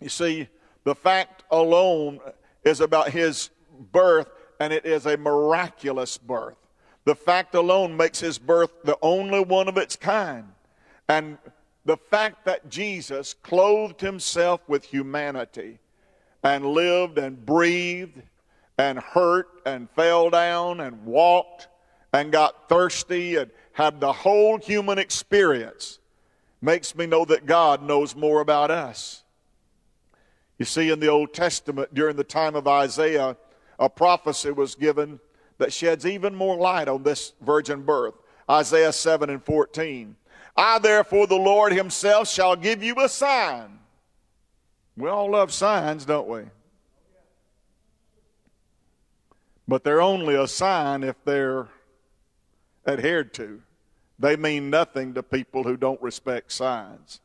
You 0.03 0.11
see, 0.11 0.49
the 0.85 0.95
fact 0.95 1.45
alone 1.51 2.21
is 2.63 2.83
about 2.83 3.09
his 3.09 3.49
birth, 3.91 4.29
and 4.61 4.71
it 4.71 4.85
is 4.85 5.07
a 5.07 5.17
miraculous 5.17 6.19
birth. 6.19 6.59
The 7.05 7.15
fact 7.15 7.55
alone 7.55 7.97
makes 7.97 8.21
his 8.21 8.39
birth 8.39 8.71
the 8.85 8.99
only 9.03 9.41
one 9.41 9.69
of 9.69 9.77
its 9.77 9.97
kind. 9.97 10.45
And 11.09 11.39
the 11.85 11.97
fact 11.97 12.45
that 12.45 12.69
Jesus 12.69 13.35
clothed 13.35 14.01
himself 14.01 14.61
with 14.69 14.85
humanity 14.85 15.79
and 16.43 16.67
lived 16.67 17.19
and 17.19 17.45
breathed 17.45 18.23
and 18.79 18.99
hurt 18.99 19.49
and 19.67 19.91
fell 19.91 20.31
down 20.31 20.81
and 20.81 21.05
walked 21.05 21.69
and 22.13 22.31
got 22.31 22.69
thirsty 22.69 23.37
and 23.37 23.51
had 23.73 24.01
the 24.01 24.13
whole 24.13 24.59
human 24.59 24.99
experience 24.99 25.99
makes 26.61 26.95
me 26.95 27.07
know 27.07 27.25
that 27.25 27.47
God 27.47 27.83
knows 27.83 28.15
more 28.15 28.41
about 28.41 28.71
us. 28.71 29.25
You 30.59 30.65
see, 30.65 30.91
in 30.91 31.01
the 31.01 31.09
Old 31.09 31.35
Testament, 31.35 31.93
during 31.93 32.15
the 32.15 32.25
time 32.25 32.55
of 32.55 32.69
Isaiah, 32.69 33.37
a 33.79 33.89
prophecy 33.89 34.53
was 34.53 34.77
given 34.77 35.19
that 35.63 35.73
sheds 35.73 36.05
even 36.05 36.35
more 36.35 36.57
light 36.57 36.89
on 36.89 37.03
this 37.03 37.33
virgin 37.41 37.83
birth. 37.83 38.15
Isaiah 38.51 38.93
7 38.93 39.31
and 39.31 39.43
14. 39.43 40.17
I, 40.57 40.79
therefore, 40.79 41.27
the 41.27 41.37
Lord 41.37 41.73
Himself, 41.73 42.29
shall 42.29 42.57
give 42.57 42.83
you 42.83 42.97
a 43.03 43.09
sign. 43.09 43.79
We 44.97 45.09
all 45.09 45.31
love 45.31 45.53
signs, 45.53 46.05
don't 46.05 46.29
we? 46.29 46.43
But 49.67 49.85
they're 49.85 50.03
only 50.03 50.35
a 50.35 50.49
sign 50.49 51.03
if 51.03 51.17
they're 51.25 51.69
adhered 52.87 53.33
to. 53.35 53.63
They 54.19 54.37
mean 54.37 54.69
nothing 54.69 55.15
to 55.15 55.23
people 55.23 55.63
who 55.63 55.77
don't 55.77 56.03
respect 56.03 56.53
signs. 56.53 57.21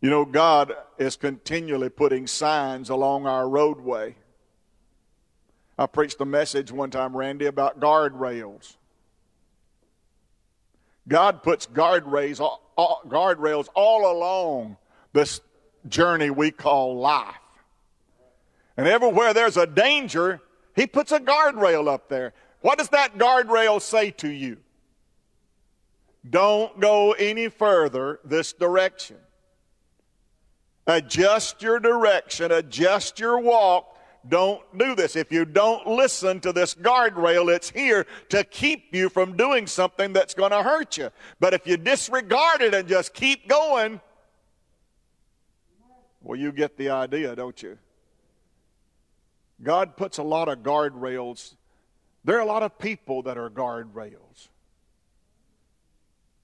You 0.00 0.08
know, 0.08 0.24
God 0.24 0.72
is 0.98 1.16
continually 1.16 1.90
putting 1.90 2.26
signs 2.26 2.88
along 2.88 3.26
our 3.26 3.48
roadway. 3.48 4.14
I 5.80 5.86
preached 5.86 6.20
a 6.20 6.26
message 6.26 6.70
one 6.70 6.90
time, 6.90 7.16
Randy, 7.16 7.46
about 7.46 7.80
guardrails. 7.80 8.76
God 11.08 11.42
puts 11.42 11.66
guardrails, 11.66 12.38
uh, 12.38 12.56
uh, 12.76 12.96
guardrails 13.08 13.66
all 13.74 14.12
along 14.12 14.76
this 15.14 15.40
journey 15.88 16.28
we 16.28 16.50
call 16.50 16.98
life. 16.98 17.34
And 18.76 18.86
everywhere 18.86 19.32
there's 19.32 19.56
a 19.56 19.66
danger, 19.66 20.42
He 20.76 20.86
puts 20.86 21.12
a 21.12 21.18
guardrail 21.18 21.88
up 21.88 22.10
there. 22.10 22.34
What 22.60 22.76
does 22.76 22.90
that 22.90 23.16
guardrail 23.16 23.80
say 23.80 24.10
to 24.10 24.28
you? 24.28 24.58
Don't 26.28 26.78
go 26.78 27.12
any 27.12 27.48
further 27.48 28.20
this 28.22 28.52
direction. 28.52 29.16
Adjust 30.86 31.62
your 31.62 31.80
direction, 31.80 32.52
adjust 32.52 33.18
your 33.18 33.40
walk 33.40 33.89
don't 34.28 34.62
do 34.76 34.94
this. 34.94 35.16
If 35.16 35.32
you 35.32 35.44
don't 35.44 35.86
listen 35.86 36.40
to 36.40 36.52
this 36.52 36.74
guardrail, 36.74 37.54
it's 37.54 37.70
here 37.70 38.06
to 38.28 38.44
keep 38.44 38.94
you 38.94 39.08
from 39.08 39.36
doing 39.36 39.66
something 39.66 40.12
that's 40.12 40.34
going 40.34 40.50
to 40.50 40.62
hurt 40.62 40.98
you. 40.98 41.10
But 41.38 41.54
if 41.54 41.66
you 41.66 41.76
disregard 41.76 42.60
it 42.60 42.74
and 42.74 42.88
just 42.88 43.14
keep 43.14 43.48
going, 43.48 44.00
well, 46.22 46.38
you 46.38 46.52
get 46.52 46.76
the 46.76 46.90
idea, 46.90 47.34
don't 47.34 47.62
you? 47.62 47.78
God 49.62 49.96
puts 49.96 50.18
a 50.18 50.22
lot 50.22 50.48
of 50.48 50.58
guardrails. 50.58 51.54
There 52.24 52.36
are 52.36 52.42
a 52.42 52.46
lot 52.46 52.62
of 52.62 52.78
people 52.78 53.22
that 53.22 53.38
are 53.38 53.48
guardrails. 53.48 54.48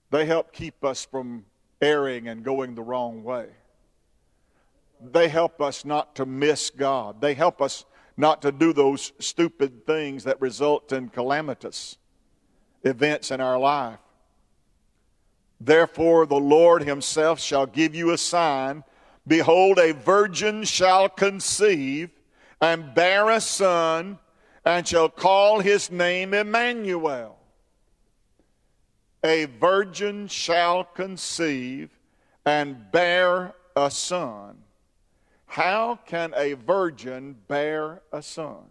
They 0.09 0.25
help 0.25 0.51
keep 0.51 0.83
us 0.83 1.05
from 1.05 1.45
erring 1.81 2.27
and 2.27 2.43
going 2.43 2.75
the 2.75 2.81
wrong 2.81 3.23
way 3.23 3.47
they 5.01 5.27
help 5.27 5.61
us 5.61 5.85
not 5.85 6.15
to 6.15 6.25
miss 6.25 6.69
God. 6.69 7.21
They 7.21 7.33
help 7.33 7.61
us 7.61 7.85
not 8.15 8.41
to 8.41 8.51
do 8.51 8.73
those 8.73 9.11
stupid 9.19 9.85
things 9.85 10.23
that 10.23 10.41
result 10.41 10.91
in 10.91 11.09
calamitous 11.09 11.97
events 12.83 13.31
in 13.31 13.41
our 13.41 13.59
life. 13.59 13.99
Therefore, 15.59 16.25
the 16.25 16.35
Lord 16.35 16.83
Himself 16.83 17.39
shall 17.39 17.65
give 17.65 17.95
you 17.95 18.11
a 18.11 18.17
sign. 18.17 18.83
Behold, 19.25 19.79
a 19.79 19.91
virgin 19.93 20.63
shall 20.63 21.09
conceive 21.09 22.09
and 22.61 22.93
bear 22.95 23.29
a 23.29 23.39
son, 23.39 24.17
and 24.65 24.87
shall 24.87 25.09
call 25.09 25.59
his 25.59 25.91
name 25.91 26.33
Emmanuel. 26.33 27.37
A 29.23 29.45
virgin 29.45 30.27
shall 30.27 30.83
conceive 30.83 31.91
and 32.45 32.91
bear 32.91 33.53
a 33.75 33.91
son 33.91 34.57
how 35.47 35.97
can 36.05 36.33
a 36.35 36.53
virgin 36.53 37.35
bear 37.47 38.01
a 38.11 38.21
son? 38.21 38.65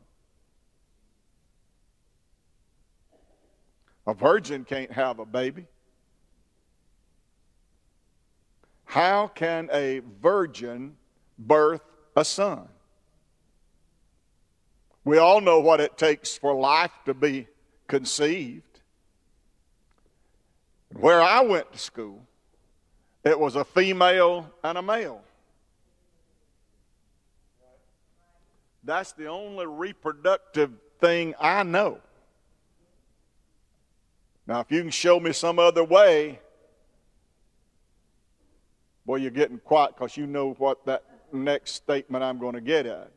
A 4.07 4.15
virgin 4.15 4.65
can't 4.65 4.93
have 4.93 5.19
a 5.19 5.27
baby. 5.27 5.67
How 8.85 9.27
can 9.27 9.69
a 9.73 10.01
virgin 10.23 10.97
birth 11.39 11.83
a 12.15 12.25
son? 12.25 12.69
We 15.05 15.19
all 15.19 15.41
know 15.41 15.61
what 15.61 15.81
it 15.81 15.99
takes 15.99 16.37
for 16.37 16.55
life 16.55 16.93
to 17.07 17.15
be 17.15 17.49
conceived. 17.89 18.63
Where 20.93 21.21
I 21.21 21.41
went 21.41 21.73
to 21.73 21.79
school, 21.79 22.25
it 23.25 23.39
was 23.39 23.57
a 23.57 23.65
female 23.65 24.51
and 24.63 24.79
a 24.79 24.83
male. 24.83 25.23
That's 28.87 29.13
the 29.13 29.27
only 29.27 29.67
reproductive 29.67 30.71
thing 31.01 31.35
I 31.39 31.63
know. 31.63 32.01
Now, 34.47 34.61
if 34.61 34.71
you 34.71 34.81
can 34.81 34.91
show 34.91 35.21
me 35.21 35.33
some 35.33 35.59
other 35.59 35.85
way, 35.85 36.41
boy, 39.05 39.17
you're 39.17 39.31
getting 39.31 39.59
quiet 39.59 39.97
because 39.97 40.17
you 40.17 40.27
know 40.27 40.53
what 40.53 40.87
that 40.87 41.03
next 41.33 41.73
statement 41.73 42.25
I'm 42.25 42.39
going 42.39 42.55
to 42.55 42.61
get 42.61 42.87
at. 42.87 43.11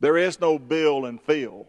There 0.00 0.16
is 0.16 0.40
no 0.40 0.58
Bill 0.58 1.04
and 1.04 1.20
Phil. 1.20 1.66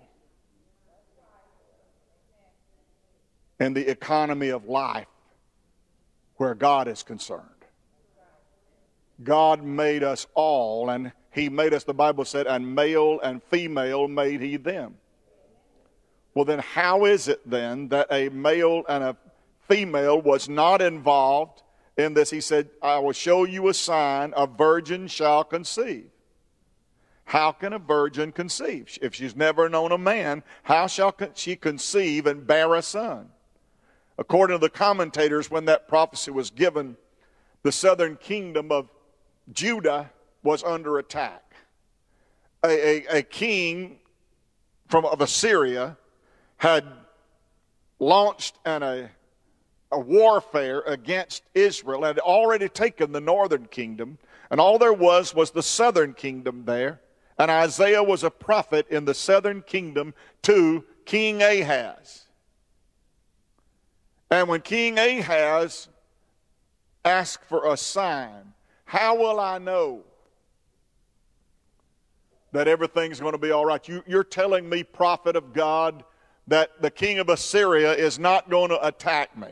in 3.59 3.73
the 3.73 3.89
economy 3.89 4.49
of 4.49 4.65
life 4.67 5.07
where 6.35 6.53
God 6.53 6.87
is 6.87 7.03
concerned. 7.03 7.56
God 9.23 9.63
made 9.63 10.03
us 10.03 10.27
all, 10.33 10.89
and 10.89 11.11
He 11.31 11.49
made 11.49 11.73
us, 11.73 11.83
the 11.83 11.93
Bible 11.93 12.25
said, 12.25 12.47
and 12.47 12.75
male 12.75 13.19
and 13.21 13.41
female 13.43 14.07
made 14.07 14.41
He 14.41 14.57
them. 14.57 14.95
Well, 16.33 16.45
then, 16.45 16.59
how 16.59 17.05
is 17.05 17.27
it 17.27 17.41
then 17.49 17.87
that 17.87 18.07
a 18.11 18.29
male 18.29 18.83
and 18.87 19.03
a 19.03 19.17
female 19.67 20.21
was 20.21 20.47
not 20.47 20.81
involved 20.81 21.63
in 21.97 22.13
this? 22.13 22.29
He 22.29 22.41
said, 22.41 22.69
I 22.81 22.99
will 22.99 23.11
show 23.11 23.43
you 23.43 23.69
a 23.69 23.73
sign, 23.73 24.33
a 24.37 24.45
virgin 24.45 25.07
shall 25.07 25.43
conceive. 25.43 26.09
How 27.25 27.51
can 27.51 27.73
a 27.73 27.79
virgin 27.79 28.31
conceive? 28.31 28.97
If 29.01 29.15
she's 29.15 29.35
never 29.35 29.67
known 29.67 29.91
a 29.91 29.97
man, 29.97 30.43
how 30.63 30.87
shall 30.87 31.13
she 31.33 31.55
conceive 31.55 32.25
and 32.25 32.47
bear 32.47 32.73
a 32.75 32.81
son? 32.81 33.29
According 34.17 34.59
to 34.59 34.61
the 34.61 34.69
commentators, 34.69 35.51
when 35.51 35.65
that 35.65 35.87
prophecy 35.87 36.31
was 36.31 36.51
given, 36.51 36.95
the 37.63 37.71
southern 37.71 38.15
kingdom 38.15 38.71
of 38.71 38.89
Judah 39.51 40.11
was 40.43 40.63
under 40.63 40.97
attack. 40.97 41.43
A, 42.63 42.69
a, 42.69 43.17
a 43.19 43.21
king 43.21 43.99
from 44.87 45.05
of 45.05 45.21
Assyria 45.21 45.97
had 46.57 46.85
launched 47.99 48.57
an, 48.65 48.83
a, 48.83 49.09
a 49.91 49.99
warfare 49.99 50.81
against 50.81 51.43
Israel, 51.53 52.03
had 52.03 52.19
already 52.19 52.69
taken 52.69 53.11
the 53.11 53.21
northern 53.21 53.67
kingdom, 53.67 54.17
and 54.49 54.59
all 54.59 54.77
there 54.77 54.93
was 54.93 55.35
was 55.35 55.51
the 55.51 55.63
southern 55.63 56.13
kingdom 56.13 56.65
there. 56.65 57.01
And 57.39 57.51
Isaiah 57.51 58.01
was 58.01 58.23
a 58.23 58.31
prophet 58.31 58.87
in 58.89 59.05
the 59.05 59.13
southern 59.13 59.61
kingdom 59.61 60.15
to 60.43 60.83
King 61.05 61.43
Ahaz. 61.43 62.25
And 64.31 64.49
when 64.49 64.61
King 64.61 64.97
Ahaz 64.97 65.87
asked 67.05 67.45
for 67.45 67.71
a 67.71 67.77
sign, 67.77 68.53
how 68.87 69.17
will 69.17 69.37
I 69.37 69.57
know 69.57 70.01
that 72.53 72.69
everything's 72.69 73.19
going 73.19 73.33
to 73.33 73.37
be 73.37 73.51
all 73.51 73.65
right? 73.65 73.85
You, 73.85 74.01
you're 74.07 74.23
telling 74.23 74.67
me, 74.67 74.81
prophet 74.81 75.35
of 75.35 75.51
God, 75.51 76.05
that 76.47 76.81
the 76.81 76.89
king 76.89 77.19
of 77.19 77.27
Assyria 77.27 77.93
is 77.93 78.17
not 78.17 78.49
going 78.49 78.69
to 78.69 78.87
attack 78.87 79.37
me. 79.37 79.49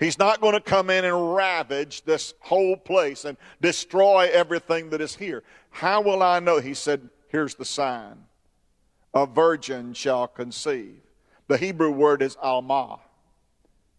He's 0.00 0.18
not 0.18 0.40
going 0.40 0.54
to 0.54 0.60
come 0.60 0.90
in 0.90 1.04
and 1.04 1.34
ravage 1.36 2.02
this 2.02 2.34
whole 2.40 2.76
place 2.76 3.24
and 3.24 3.38
destroy 3.60 4.28
everything 4.32 4.90
that 4.90 5.00
is 5.00 5.14
here. 5.14 5.44
How 5.70 6.00
will 6.00 6.20
I 6.20 6.40
know? 6.40 6.58
He 6.58 6.74
said, 6.74 7.08
Here's 7.28 7.54
the 7.54 7.64
sign 7.64 8.24
a 9.14 9.24
virgin 9.24 9.94
shall 9.94 10.26
conceive. 10.26 11.00
The 11.46 11.58
Hebrew 11.58 11.92
word 11.92 12.22
is 12.22 12.34
almah. 12.36 12.98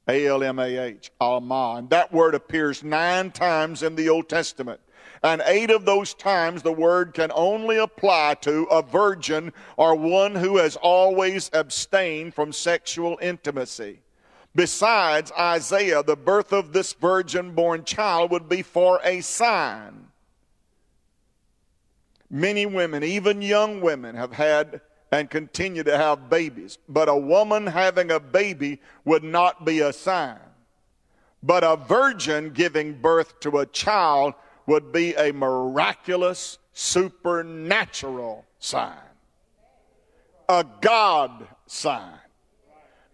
A 0.10 0.26
L 0.26 0.44
M 0.44 0.60
A 0.60 0.78
H. 0.78 1.12
And 1.22 1.90
that 1.92 2.12
word 2.12 2.34
appears 2.36 2.84
nine 2.84 3.32
times 3.32 3.84
in 3.84 3.96
the 3.96 4.10
Old 4.10 4.28
Testament. 4.28 4.80
And 5.22 5.42
eight 5.46 5.70
of 5.70 5.86
those 5.86 6.14
times 6.14 6.64
the 6.64 6.72
word 6.72 7.14
can 7.14 7.32
only 7.36 7.78
apply 7.78 8.36
to 8.42 8.64
a 8.72 8.82
virgin 8.82 9.54
or 9.78 9.94
one 9.96 10.34
who 10.34 10.58
has 10.58 10.76
always 10.78 11.50
abstained 11.54 12.34
from 12.34 12.54
sexual 12.54 13.20
intimacy. 13.22 14.00
Besides 14.56 15.32
Isaiah, 15.38 16.02
the 16.02 16.16
birth 16.16 16.54
of 16.54 16.74
this 16.74 16.94
virgin 16.94 17.52
born 17.52 17.84
child 17.84 18.32
would 18.32 18.50
be 18.50 18.64
for 18.64 19.00
a 19.04 19.22
sign. 19.22 20.08
Many 22.32 22.66
women, 22.66 23.04
even 23.04 23.42
young 23.42 23.82
women, 23.82 24.16
have 24.16 24.34
had 24.34 24.82
and 25.12 25.30
continue 25.30 25.84
to 25.84 25.98
have 25.98 26.30
babies. 26.30 26.78
But 26.88 27.10
a 27.10 27.16
woman 27.16 27.68
having 27.68 28.12
a 28.12 28.20
baby 28.20 28.82
would 29.06 29.24
not 29.24 29.66
be 29.66 29.80
a 29.80 29.94
sign. 29.94 30.38
But 31.42 31.64
a 31.64 31.78
virgin 31.78 32.52
giving 32.52 32.94
birth 33.02 33.40
to 33.42 33.60
a 33.60 33.66
child 33.66 34.34
would 34.66 34.92
be 34.92 35.16
a 35.16 35.32
miraculous, 35.32 36.58
supernatural 36.74 38.46
sign. 38.60 38.98
A 40.48 40.66
God 40.82 41.48
sign. 41.66 42.14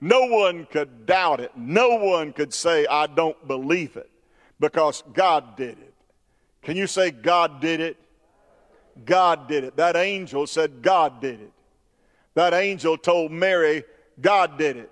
No 0.01 0.25
one 0.25 0.67
could 0.69 1.05
doubt 1.05 1.39
it. 1.39 1.51
No 1.55 1.95
one 1.95 2.33
could 2.33 2.53
say, 2.53 2.85
I 2.85 3.07
don't 3.07 3.47
believe 3.47 3.95
it, 3.95 4.09
because 4.59 5.03
God 5.13 5.55
did 5.55 5.79
it. 5.79 5.93
Can 6.61 6.75
you 6.75 6.87
say, 6.87 7.11
God 7.11 7.61
did 7.61 7.79
it? 7.79 7.97
God 9.05 9.47
did 9.47 9.63
it. 9.63 9.77
That 9.77 9.95
angel 9.95 10.47
said, 10.47 10.81
God 10.81 11.21
did 11.21 11.41
it. 11.41 11.51
That 12.35 12.53
angel 12.53 12.97
told 12.97 13.31
Mary, 13.31 13.83
God 14.21 14.57
did 14.57 14.77
it. 14.77 14.91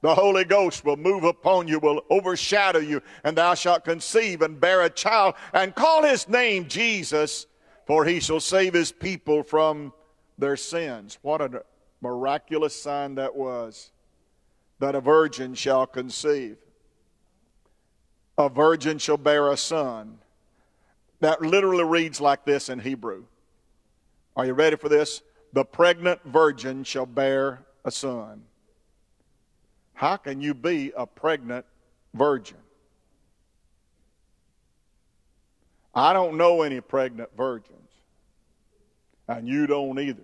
The 0.00 0.14
Holy 0.14 0.44
Ghost 0.44 0.84
will 0.84 0.96
move 0.96 1.24
upon 1.24 1.66
you, 1.68 1.78
will 1.78 2.02
overshadow 2.08 2.78
you, 2.78 3.02
and 3.24 3.36
thou 3.36 3.54
shalt 3.54 3.84
conceive 3.84 4.42
and 4.42 4.60
bear 4.60 4.82
a 4.82 4.90
child, 4.90 5.34
and 5.52 5.74
call 5.74 6.04
his 6.04 6.28
name 6.28 6.68
Jesus, 6.68 7.46
for 7.86 8.04
he 8.04 8.20
shall 8.20 8.40
save 8.40 8.74
his 8.74 8.92
people 8.92 9.42
from 9.42 9.92
their 10.38 10.56
sins. 10.56 11.18
What 11.22 11.40
a 11.40 11.64
miraculous 12.00 12.80
sign 12.80 13.16
that 13.16 13.34
was 13.34 13.90
that 14.78 14.94
a 14.94 15.00
virgin 15.00 15.54
shall 15.54 15.86
conceive. 15.86 16.56
A 18.36 18.48
virgin 18.48 18.98
shall 18.98 19.16
bear 19.16 19.50
a 19.50 19.56
son. 19.56 20.18
That 21.20 21.42
literally 21.42 21.82
reads 21.82 22.20
like 22.20 22.44
this 22.44 22.68
in 22.68 22.78
Hebrew. 22.78 23.24
Are 24.36 24.46
you 24.46 24.52
ready 24.52 24.76
for 24.76 24.88
this? 24.88 25.22
The 25.52 25.64
pregnant 25.64 26.20
virgin 26.24 26.84
shall 26.84 27.06
bear 27.06 27.60
a 27.84 27.90
son. 27.90 28.42
How 29.94 30.16
can 30.16 30.40
you 30.40 30.54
be 30.54 30.92
a 30.96 31.06
pregnant 31.06 31.66
virgin? 32.14 32.58
I 35.94 36.12
don't 36.12 36.36
know 36.36 36.62
any 36.62 36.80
pregnant 36.80 37.30
virgins, 37.36 37.90
and 39.26 39.48
you 39.48 39.66
don't 39.66 39.98
either. 39.98 40.22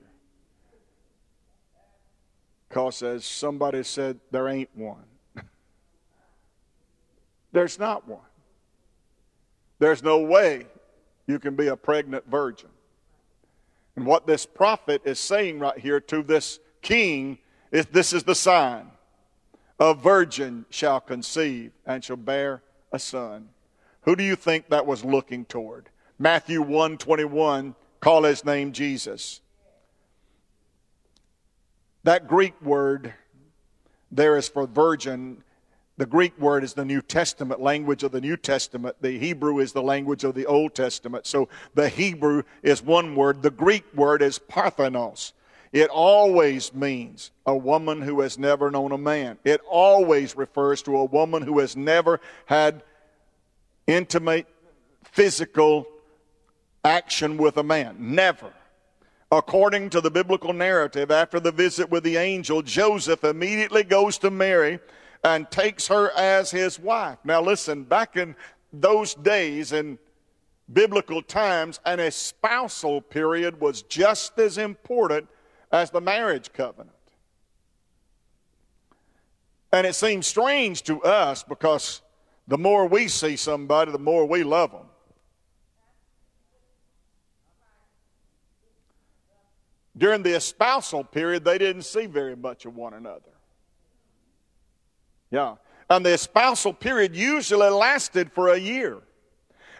Because, 2.68 3.02
as 3.02 3.24
somebody 3.24 3.82
said, 3.82 4.20
there 4.30 4.48
ain't 4.48 4.70
one. 4.76 5.04
There's 7.52 7.78
not 7.78 8.06
one. 8.06 8.20
There's 9.78 10.02
no 10.02 10.20
way 10.20 10.66
you 11.26 11.38
can 11.38 11.56
be 11.56 11.68
a 11.68 11.76
pregnant 11.76 12.24
virgin. 12.28 12.68
And 13.96 14.06
what 14.06 14.26
this 14.26 14.46
prophet 14.46 15.02
is 15.04 15.18
saying 15.18 15.58
right 15.58 15.78
here 15.78 16.00
to 16.00 16.22
this 16.22 16.58
king 16.82 17.38
is 17.70 17.86
this 17.86 18.12
is 18.12 18.24
the 18.24 18.34
sign. 18.34 18.90
A 19.78 19.94
virgin 19.94 20.66
shall 20.70 21.00
conceive 21.00 21.72
and 21.86 22.02
shall 22.02 22.16
bear 22.16 22.62
a 22.92 22.98
son. 22.98 23.48
Who 24.02 24.16
do 24.16 24.22
you 24.22 24.36
think 24.36 24.68
that 24.68 24.86
was 24.86 25.04
looking 25.04 25.44
toward? 25.44 25.88
Matthew 26.18 26.62
1 26.62 26.98
21, 26.98 27.74
call 28.00 28.24
his 28.24 28.44
name 28.44 28.72
Jesus. 28.72 29.40
That 32.04 32.28
Greek 32.28 32.60
word 32.60 33.14
there 34.12 34.36
is 34.36 34.48
for 34.48 34.66
virgin 34.66 35.42
the 35.96 36.06
Greek 36.06 36.38
word 36.40 36.64
is 36.64 36.74
the 36.74 36.84
New 36.84 37.00
Testament 37.00 37.60
language 37.60 38.02
of 38.02 38.10
the 38.10 38.20
New 38.20 38.36
Testament. 38.36 38.96
The 39.00 39.16
Hebrew 39.18 39.60
is 39.60 39.72
the 39.72 39.82
language 39.82 40.24
of 40.24 40.34
the 40.34 40.46
Old 40.46 40.74
Testament. 40.74 41.26
So 41.26 41.48
the 41.74 41.88
Hebrew 41.88 42.42
is 42.62 42.82
one 42.82 43.14
word. 43.14 43.42
The 43.42 43.50
Greek 43.50 43.84
word 43.94 44.20
is 44.20 44.38
parthenos. 44.38 45.34
It 45.72 45.90
always 45.90 46.74
means 46.74 47.30
a 47.46 47.56
woman 47.56 48.00
who 48.02 48.20
has 48.20 48.38
never 48.38 48.70
known 48.70 48.92
a 48.92 48.98
man. 48.98 49.38
It 49.44 49.60
always 49.68 50.36
refers 50.36 50.82
to 50.82 50.96
a 50.96 51.04
woman 51.04 51.42
who 51.42 51.60
has 51.60 51.76
never 51.76 52.20
had 52.46 52.82
intimate 53.86 54.46
physical 55.04 55.86
action 56.84 57.36
with 57.36 57.56
a 57.56 57.62
man. 57.62 57.96
Never. 57.98 58.52
According 59.30 59.90
to 59.90 60.00
the 60.00 60.10
biblical 60.10 60.52
narrative, 60.52 61.10
after 61.10 61.40
the 61.40 61.52
visit 61.52 61.90
with 61.90 62.04
the 62.04 62.16
angel, 62.16 62.62
Joseph 62.62 63.24
immediately 63.24 63.82
goes 63.82 64.18
to 64.18 64.30
Mary 64.30 64.78
and 65.24 65.50
takes 65.50 65.88
her 65.88 66.10
as 66.12 66.50
his 66.50 66.78
wife. 66.78 67.18
Now, 67.24 67.40
listen, 67.40 67.82
back 67.82 68.16
in 68.16 68.36
those 68.72 69.14
days, 69.14 69.72
in 69.72 69.98
biblical 70.72 71.22
times, 71.22 71.80
an 71.86 71.98
espousal 71.98 73.00
period 73.00 73.58
was 73.58 73.82
just 73.82 74.38
as 74.38 74.58
important 74.58 75.26
as 75.72 75.90
the 75.90 76.00
marriage 76.00 76.52
covenant. 76.52 76.90
And 79.72 79.86
it 79.86 79.94
seems 79.94 80.26
strange 80.26 80.82
to 80.84 81.02
us 81.02 81.42
because 81.42 82.02
the 82.46 82.58
more 82.58 82.86
we 82.86 83.08
see 83.08 83.36
somebody, 83.36 83.90
the 83.90 83.98
more 83.98 84.26
we 84.26 84.44
love 84.44 84.70
them. 84.70 84.86
During 89.96 90.22
the 90.22 90.36
espousal 90.36 91.04
period, 91.04 91.44
they 91.44 91.56
didn't 91.56 91.82
see 91.82 92.06
very 92.06 92.36
much 92.36 92.66
of 92.66 92.76
one 92.76 92.94
another. 92.94 93.33
Yeah. 95.34 95.56
And 95.90 96.06
the 96.06 96.16
spousal 96.16 96.72
period 96.72 97.16
usually 97.16 97.68
lasted 97.68 98.30
for 98.30 98.50
a 98.50 98.56
year. 98.56 98.98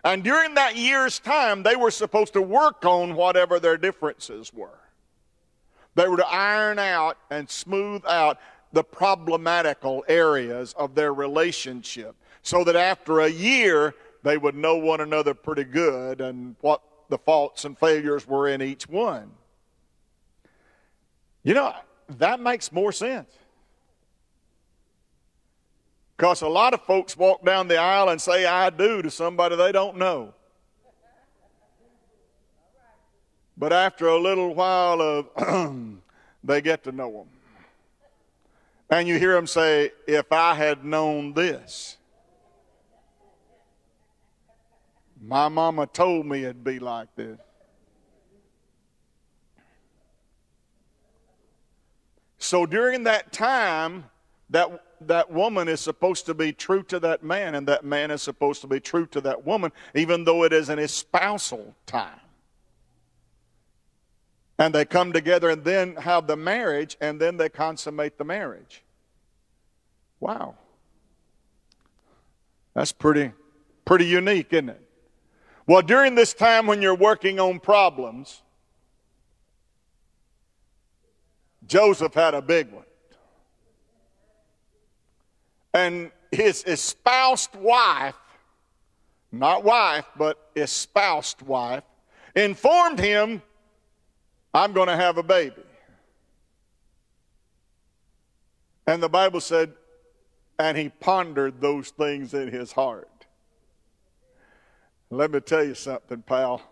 And 0.03 0.25
during 0.25 0.55
that 0.55 0.77
year's 0.77 1.21
time, 1.21 1.62
they 1.62 1.77
were 1.77 1.93
supposed 1.93 2.33
to 2.33 2.43
work 2.43 2.85
on 2.85 3.14
whatever 3.14 3.61
their 3.61 3.77
differences 3.77 4.53
were. 4.53 4.81
They 5.95 6.09
were 6.09 6.17
to 6.17 6.27
iron 6.27 6.81
out 6.81 7.19
and 7.31 7.49
smooth 7.49 8.03
out. 8.05 8.38
the 8.73 8.83
problematical 8.83 10.05
areas 10.09 10.75
of 10.77 10.97
their 10.97 11.14
relationship 11.14 12.17
so 12.43 12.64
that 12.64 12.75
after 12.75 13.21
a 13.21 13.29
year 13.29 13.95
they 14.25 14.37
would 14.37 14.57
know 14.57 14.77
one 14.77 15.01
another 15.01 15.33
pretty 15.33 15.62
good 15.62 16.21
and 16.21 16.57
what 16.61 16.83
the 17.09 17.19
faults 17.19 17.64
and 17.64 17.79
failures 17.79 18.27
were 18.27 18.49
in 18.49 18.61
each 18.61 18.88
one. 18.88 19.31
You 21.45 21.55
know, 21.55 21.73
that 22.19 22.40
makes 22.40 22.73
more 22.73 22.90
sense. 22.90 23.31
Because 26.16 26.42
a 26.42 26.48
lot 26.48 26.74
of 26.74 26.83
folks 26.83 27.16
walk 27.16 27.44
down 27.44 27.68
the 27.68 27.77
aisle 27.77 28.09
and 28.09 28.20
say, 28.20 28.46
I 28.46 28.70
do 28.70 29.03
to 29.03 29.11
somebody 29.11 29.57
they 29.57 29.72
don't 29.72 29.96
know. 29.96 30.33
But 33.57 33.72
after 33.72 34.09
a 34.09 34.18
little 34.18 34.55
while 34.55 35.00
of, 35.00 35.96
they 36.44 36.61
get 36.61 36.85
to 36.85 36.92
know 36.92 37.11
them. 37.11 37.29
And 38.90 39.09
you 39.09 39.18
hear 39.18 39.35
them 39.35 39.46
say, 39.46 39.92
If 40.07 40.31
I 40.31 40.55
had 40.55 40.85
known 40.85 41.33
this, 41.33 41.96
my 45.20 45.48
mama 45.48 45.87
told 45.87 46.27
me 46.27 46.44
it'd 46.44 46.62
be 46.62 46.79
like 46.79 47.09
this. 47.16 47.38
So 52.38 52.66
during 52.66 53.05
that 53.05 53.33
time, 53.33 54.05
that 54.50 54.84
that 55.09 55.31
woman 55.31 55.69
is 55.69 55.81
supposed 55.81 56.27
to 56.27 56.35
be 56.35 56.53
true 56.53 56.83
to 56.85 56.99
that 57.01 57.23
man, 57.23 57.55
and 57.55 57.67
that 57.69 57.85
man 57.85 58.11
is 58.11 58.23
supposed 58.23 58.61
to 58.62 58.67
be 58.67 58.81
true 58.81 59.07
to 59.07 59.21
that 59.23 59.47
woman, 59.47 59.73
even 59.95 60.25
though 60.25 60.45
it 60.45 60.53
is 60.53 60.69
an 60.69 60.79
espousal 60.79 61.75
time. 61.87 62.21
And 64.59 64.75
they 64.75 64.85
come 64.85 65.12
together 65.12 65.51
and 65.51 65.64
then 65.64 65.97
have 65.97 66.27
the 66.27 66.37
marriage, 66.37 66.97
and 67.01 67.21
then 67.21 67.37
they 67.37 67.49
consummate 67.49 68.19
the 68.19 68.25
marriage. 68.25 68.83
Wow. 70.21 70.55
That's 72.75 72.93
pretty, 72.93 73.33
pretty 73.85 74.07
unique, 74.07 74.53
isn't 74.53 74.69
it? 74.69 74.81
Well, 75.67 75.83
during 75.83 76.14
this 76.14 76.35
time 76.35 76.67
when 76.67 76.83
you're 76.83 76.95
working 76.95 77.40
on 77.40 77.59
problems, 77.59 78.43
Joseph 81.67 82.14
had 82.14 82.35
a 82.35 82.43
big 82.43 82.71
one. 82.71 82.85
And 85.75 86.13
his 86.31 86.65
espoused 86.65 87.55
wife, 87.57 88.15
not 89.33 89.65
wife, 89.65 90.07
but 90.17 90.51
espoused 90.55 91.43
wife, 91.43 91.83
informed 92.37 93.01
him, 93.01 93.43
I'm 94.55 94.73
going 94.73 94.89
to 94.89 94.97
have 94.97 95.19
a 95.19 95.23
baby. 95.23 95.63
And 98.87 99.03
the 99.03 99.09
Bible 99.09 99.41
said, 99.41 99.73
and 100.59 100.79
he 100.79 100.89
pondered 100.89 101.61
those 101.61 101.91
things 101.91 102.35
in 102.35 102.49
his 102.49 102.71
heart. 102.71 103.09
Let 105.11 105.33
me 105.33 105.41
tell 105.41 105.65
you 105.65 105.75
something, 105.75 106.23
pal. 106.23 106.63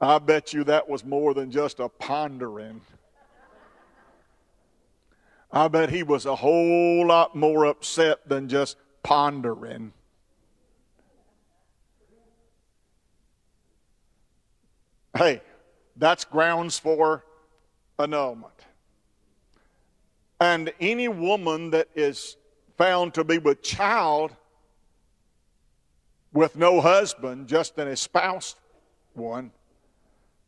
I 0.00 0.18
bet 0.18 0.52
you 0.52 0.64
that 0.64 0.88
was 0.88 1.04
more 1.04 1.34
than 1.34 1.50
just 1.50 1.80
a 1.80 1.88
pondering. 1.88 2.80
I 5.52 5.68
bet 5.68 5.90
he 5.90 6.02
was 6.02 6.24
a 6.24 6.34
whole 6.34 7.06
lot 7.06 7.36
more 7.36 7.66
upset 7.66 8.26
than 8.26 8.48
just 8.48 8.78
pondering. 9.02 9.92
Hey, 15.14 15.42
that's 15.96 16.24
grounds 16.24 16.78
for 16.78 17.22
annulment. 17.98 18.54
And 20.40 20.72
any 20.80 21.08
woman 21.08 21.70
that 21.70 21.88
is 21.94 22.36
found 22.78 23.12
to 23.14 23.22
be 23.22 23.36
with 23.36 23.62
child 23.62 24.34
with 26.32 26.56
no 26.56 26.80
husband, 26.80 27.46
just 27.46 27.76
an 27.76 27.88
espoused 27.88 28.56
one, 29.12 29.52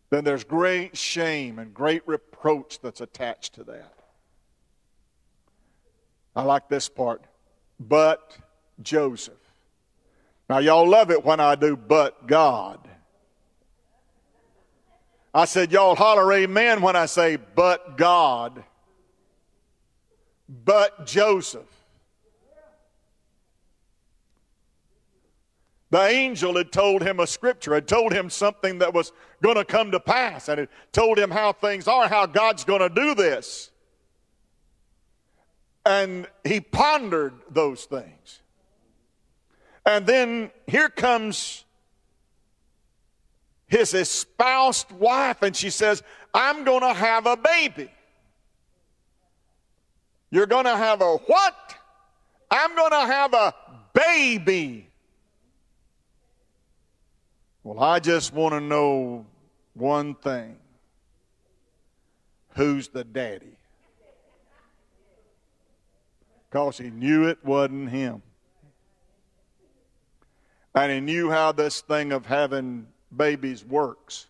then 0.08 0.24
there's 0.24 0.44
great 0.44 0.96
shame 0.96 1.58
and 1.58 1.74
great 1.74 2.02
reproach 2.06 2.80
that's 2.80 3.02
attached 3.02 3.54
to 3.54 3.64
that. 3.64 4.03
I 6.36 6.42
like 6.42 6.68
this 6.68 6.88
part. 6.88 7.22
But 7.78 8.36
Joseph. 8.82 9.34
Now, 10.48 10.58
y'all 10.58 10.88
love 10.88 11.10
it 11.10 11.24
when 11.24 11.40
I 11.40 11.54
do, 11.54 11.76
but 11.76 12.26
God. 12.26 12.78
I 15.32 15.46
said, 15.46 15.72
y'all 15.72 15.96
holler 15.96 16.32
amen 16.32 16.80
when 16.80 16.96
I 16.96 17.06
say, 17.06 17.36
but 17.36 17.96
God. 17.96 18.62
But 20.48 21.06
Joseph. 21.06 21.66
The 25.90 26.02
angel 26.02 26.56
had 26.56 26.72
told 26.72 27.02
him 27.02 27.20
a 27.20 27.26
scripture, 27.26 27.74
had 27.74 27.86
told 27.86 28.12
him 28.12 28.28
something 28.28 28.78
that 28.78 28.92
was 28.92 29.12
going 29.42 29.56
to 29.56 29.64
come 29.64 29.92
to 29.92 30.00
pass, 30.00 30.48
and 30.48 30.58
had 30.58 30.68
told 30.92 31.18
him 31.18 31.30
how 31.30 31.52
things 31.52 31.86
are, 31.86 32.08
how 32.08 32.26
God's 32.26 32.64
going 32.64 32.80
to 32.80 32.88
do 32.88 33.14
this. 33.14 33.70
And 35.86 36.26
he 36.44 36.60
pondered 36.60 37.34
those 37.50 37.84
things. 37.84 38.40
And 39.86 40.06
then 40.06 40.50
here 40.66 40.88
comes 40.88 41.64
his 43.66 43.92
espoused 43.92 44.90
wife, 44.92 45.42
and 45.42 45.54
she 45.54 45.70
says, 45.70 46.02
I'm 46.32 46.64
going 46.64 46.80
to 46.80 46.94
have 46.94 47.26
a 47.26 47.36
baby. 47.36 47.90
You're 50.30 50.46
going 50.46 50.64
to 50.64 50.76
have 50.76 51.00
a 51.00 51.16
what? 51.16 51.74
I'm 52.50 52.74
going 52.74 52.90
to 52.90 53.06
have 53.06 53.34
a 53.34 53.54
baby. 53.92 54.88
Well, 57.62 57.80
I 57.80 57.98
just 57.98 58.32
want 58.32 58.52
to 58.52 58.60
know 58.60 59.26
one 59.74 60.14
thing 60.14 60.56
who's 62.56 62.88
the 62.88 63.04
daddy? 63.04 63.56
Because 66.54 66.78
he 66.78 66.88
knew 66.88 67.26
it 67.26 67.44
wasn't 67.44 67.90
him. 67.90 68.22
And 70.72 70.92
he 70.92 71.00
knew 71.00 71.28
how 71.28 71.50
this 71.50 71.80
thing 71.80 72.12
of 72.12 72.26
having 72.26 72.86
babies 73.14 73.64
works. 73.64 74.28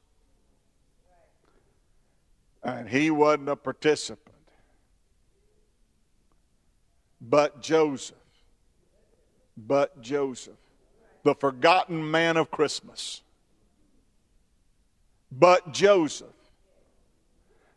And 2.63 2.89
he 2.89 3.11
wasn't 3.11 3.51
a 3.51 3.57
participant. 3.57 4.35
But 7.21 7.61
Joseph, 7.61 8.17
but 9.55 10.01
Joseph, 10.01 10.55
the 11.25 11.35
forgotten 11.35 12.11
man 12.11 12.39
of 12.39 12.51
Christmas. 12.51 13.21
But 15.31 15.75
Joseph, 15.75 16.29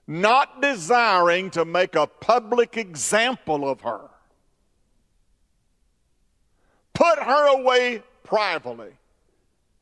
not 0.08 0.62
desiring 0.62 1.50
to 1.52 1.66
make 1.66 1.98
a 1.98 2.08
public 2.08 2.78
example 2.78 3.70
of 3.70 3.82
her, 3.82 4.10
put 6.98 7.20
her 7.20 7.60
away 7.60 8.02
privately. 8.24 8.92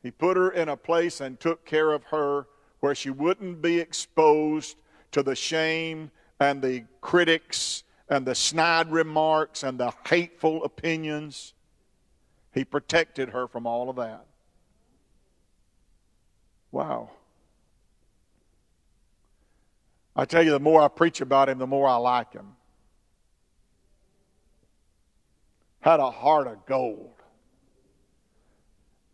He 0.02 0.10
put 0.10 0.36
her 0.36 0.50
in 0.50 0.68
a 0.68 0.76
place 0.76 1.22
and 1.22 1.40
took 1.40 1.64
care 1.64 1.92
of 1.92 2.04
her 2.04 2.46
where 2.80 2.94
she 2.94 3.08
wouldn't 3.08 3.62
be 3.62 3.80
exposed 3.80 4.76
to 5.12 5.22
the 5.22 5.34
shame 5.34 6.10
and 6.38 6.60
the 6.60 6.84
critics 7.00 7.84
and 8.10 8.26
the 8.26 8.34
snide 8.34 8.92
remarks 8.92 9.62
and 9.62 9.80
the 9.80 9.94
hateful 10.06 10.62
opinions. 10.62 11.54
He 12.52 12.64
protected 12.64 13.30
her 13.30 13.48
from 13.48 13.66
all 13.66 13.88
of 13.88 13.96
that. 13.96 14.26
Wow. 16.70 17.10
I 20.14 20.26
tell 20.26 20.42
you, 20.42 20.50
the 20.50 20.60
more 20.60 20.82
I 20.82 20.88
preach 20.88 21.22
about 21.22 21.48
him, 21.48 21.56
the 21.56 21.66
more 21.66 21.88
I 21.88 21.96
like 21.96 22.34
him. 22.34 22.56
had 25.86 26.00
a 26.00 26.10
heart 26.10 26.48
of 26.48 26.66
gold. 26.66 27.15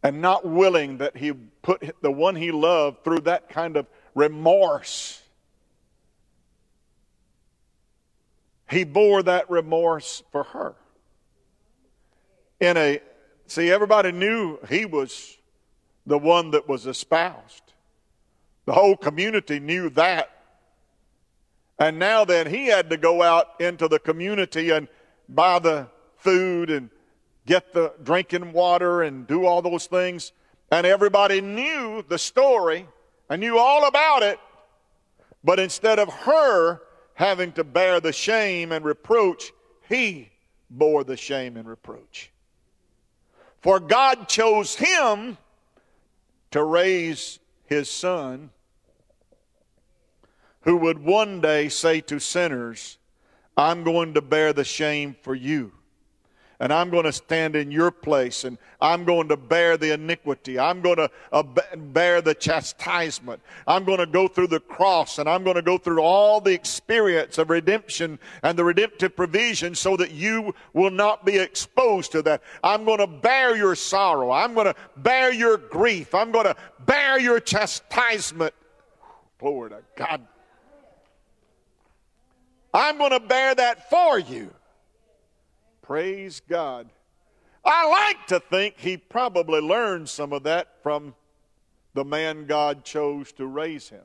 And 0.03 0.21
not 0.21 0.45
willing 0.45 0.99
that 0.99 1.17
he 1.17 1.33
put 1.33 1.95
the 2.03 2.11
one 2.11 2.35
he 2.35 2.51
loved 2.51 3.05
through 3.05 3.21
that 3.21 3.49
kind 3.49 3.77
of 3.77 3.87
remorse. 4.15 5.23
He 8.69 8.85
bore 8.85 9.23
that 9.23 9.49
remorse 9.51 10.23
for 10.33 10.45
her. 10.45 10.75
In 12.59 12.77
a 12.77 13.01
see, 13.47 13.71
everybody 13.71 14.13
knew 14.13 14.59
he 14.69 14.87
was 14.87 15.37
the 16.07 16.19
one 16.19 16.51
that 16.53 16.69
was 16.69 16.87
espoused. 16.87 17.73
The 18.65 18.73
whole 18.73 18.97
community 18.97 19.61
knew 19.61 19.91
that. 19.91 20.31
And 21.79 21.99
now 21.99 22.25
then 22.25 22.47
he 22.47 22.67
had 22.67 22.91
to 22.91 22.97
go 22.97 23.23
out 23.23 23.61
into 23.61 23.89
the 23.89 23.99
community 23.99 24.71
and 24.71 24.89
buy 25.29 25.59
the 25.59 25.89
food 26.17 26.71
and 26.71 26.91
get 27.47 27.73
the 27.73 27.93
drinking 28.03 28.53
water 28.53 29.03
and 29.03 29.27
do 29.27 29.47
all 29.47 29.63
those 29.63 29.87
things. 29.87 30.33
And 30.71 30.87
everybody 30.87 31.41
knew 31.41 32.05
the 32.09 32.19
story 32.19 32.87
and 33.29 33.41
knew 33.41 33.59
all 33.59 33.87
about 33.87 34.23
it. 34.23 34.39
But 35.45 35.59
instead 35.59 35.99
of 35.99 36.09
her 36.09 36.81
having 37.15 37.53
to 37.53 37.65
bear 37.65 38.01
the 38.01 38.13
shame 38.13 38.73
and 38.73 38.85
reproach, 38.85 39.53
he 39.89 40.31
bore 40.71 41.05
the 41.05 41.17
shame 41.17 41.57
and 41.57 41.69
reproach. 41.69 42.31
For 43.61 43.79
God 43.81 44.29
chose 44.29 44.75
him 44.77 45.37
to 46.51 46.63
raise 46.63 47.39
his 47.67 47.91
son, 47.91 48.51
who 50.63 50.77
would 50.77 50.99
one 50.99 51.41
day 51.41 51.69
say 51.69 52.01
to 52.03 52.19
sinners, 52.19 52.99
I'm 53.57 53.85
going 53.85 54.15
to 54.15 54.23
bear 54.23 54.53
the 54.53 54.65
shame 54.65 55.17
for 55.23 55.35
you 55.35 55.73
and 56.63 56.73
I'm 56.73 56.91
going 56.91 57.07
to 57.07 57.13
stand 57.13 57.57
in 57.57 57.73
your 57.73 57.91
place 57.91 58.45
and 58.45 58.57
I'm 58.81 59.05
going 59.05 59.27
to 59.31 59.37
bear 59.37 59.77
the 59.77 59.95
iniquity. 59.95 60.61
I'm 60.61 60.81
going 60.81 60.99
to 60.99 61.11
uh, 61.33 61.43
bear 61.77 62.23
the 62.23 62.37
chastisement. 62.37 63.43
I'm 63.67 63.83
going 63.83 63.99
to 63.99 64.07
go 64.07 64.29
through 64.29 64.47
the 64.47 64.61
cross 64.61 65.19
and 65.19 65.29
I'm 65.29 65.43
going 65.43 65.57
to 65.57 65.63
go 65.63 65.77
through 65.77 65.99
all 66.03 66.41
the 66.41 66.53
experience 66.53 67.37
of 67.39 67.51
redemption 67.51 68.17
and 68.45 68.57
the 68.57 68.63
redemptive 68.63 69.17
provision 69.17 69.75
so 69.75 69.97
that 69.97 70.13
you 70.13 70.55
will 70.73 70.93
not 70.93 71.27
be 71.27 71.37
exposed 71.37 72.13
to 72.13 72.23
that. 72.23 72.45
I'm 72.63 72.85
going 72.85 72.99
to 72.99 73.09
bear 73.09 73.57
your 73.57 73.75
sorrow. 73.75 74.31
I'm 74.31 74.55
going 74.55 74.67
to 74.67 74.77
bear 74.99 75.33
your 75.33 75.57
grief. 75.57 76.15
I'm 76.15 76.31
going 76.31 76.47
to 76.47 76.55
bear 76.87 77.19
your 77.19 77.41
chastisement. 77.41 78.55
Glory 79.41 79.71
to 79.71 79.83
God. 79.97 80.25
I'm 82.73 82.99
going 82.99 83.11
to 83.11 83.21
bear 83.21 83.53
that 83.53 83.91
for 83.91 84.21
you. 84.21 84.55
Praise 85.83 86.41
God. 86.49 86.89
I 87.65 87.89
like 87.89 88.27
to 88.29 88.41
think 88.41 88.79
he 88.79 88.97
probably 88.97 89.61
learned 89.61 90.09
some 90.09 90.33
of 90.33 90.45
that 90.45 90.83
from 90.83 91.15
the 91.95 92.05
man 92.05 92.47
God 92.47 92.85
chose 92.85 93.33
to 93.33 93.47
raise 93.47 93.89
him. 93.89 94.03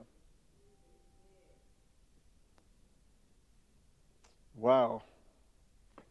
Wow. 4.55 5.03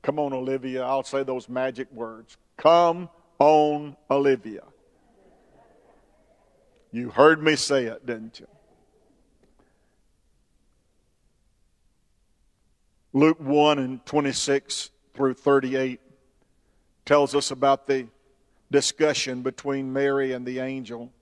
Come 0.03 0.19
on, 0.19 0.33
Olivia. 0.33 0.85
I'll 0.85 1.03
say 1.03 1.25
those 1.25 1.49
magic 1.49 1.93
words. 1.93 2.37
Come 2.57 3.09
on, 3.39 3.97
Olivia. 4.11 4.63
You 6.93 7.11
heard 7.11 7.43
me 7.43 7.57
say 7.57 7.87
it, 7.87 8.07
didn't 8.07 8.41
you? 8.41 8.47
Luke 13.13 13.41
1 13.41 13.79
and 13.79 14.05
26 14.07 14.91
through 15.17 15.35
38 15.35 16.01
tells 17.05 17.35
us 17.35 17.51
about 17.51 17.87
the 17.87 18.07
discussion 18.71 19.43
between 19.43 19.93
Mary 19.93 20.33
and 20.33 20.45
the 20.45 20.59
angel. 20.59 21.13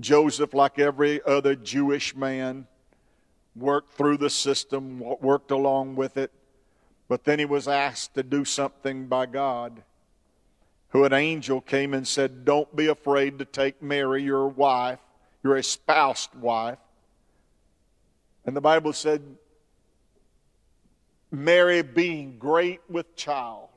Joseph, 0.00 0.54
like 0.54 0.78
every 0.78 1.22
other 1.24 1.54
Jewish 1.54 2.16
man, 2.16 2.66
worked 3.54 3.92
through 3.92 4.16
the 4.16 4.30
system, 4.30 4.98
worked 5.20 5.50
along 5.50 5.96
with 5.96 6.16
it, 6.16 6.32
but 7.08 7.24
then 7.24 7.38
he 7.38 7.44
was 7.44 7.68
asked 7.68 8.14
to 8.14 8.22
do 8.22 8.44
something 8.44 9.06
by 9.06 9.26
God. 9.26 9.82
Who 10.90 11.04
an 11.04 11.12
angel 11.12 11.60
came 11.60 11.94
and 11.94 12.06
said, 12.06 12.44
Don't 12.44 12.74
be 12.74 12.86
afraid 12.86 13.38
to 13.38 13.44
take 13.44 13.82
Mary, 13.82 14.22
your 14.22 14.48
wife, 14.48 15.00
your 15.42 15.56
espoused 15.56 16.34
wife. 16.34 16.78
And 18.44 18.56
the 18.56 18.60
Bible 18.60 18.92
said, 18.92 19.22
Mary 21.32 21.82
being 21.82 22.36
great 22.38 22.80
with 22.88 23.16
child. 23.16 23.68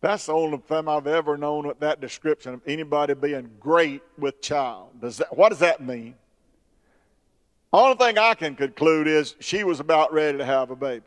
That's 0.00 0.26
the 0.26 0.32
only 0.32 0.58
time 0.58 0.88
I've 0.88 1.08
ever 1.08 1.36
known 1.36 1.66
with 1.66 1.80
that 1.80 2.00
description 2.00 2.54
of 2.54 2.60
anybody 2.66 3.14
being 3.14 3.50
great 3.58 4.00
with 4.16 4.40
child. 4.40 5.00
Does 5.00 5.16
that, 5.16 5.36
what 5.36 5.48
does 5.48 5.58
that 5.58 5.84
mean? 5.84 6.14
Only 7.72 7.96
thing 7.96 8.16
I 8.16 8.34
can 8.34 8.54
conclude 8.54 9.08
is 9.08 9.34
she 9.40 9.64
was 9.64 9.80
about 9.80 10.12
ready 10.12 10.38
to 10.38 10.44
have 10.44 10.70
a 10.70 10.76
baby. 10.76 11.04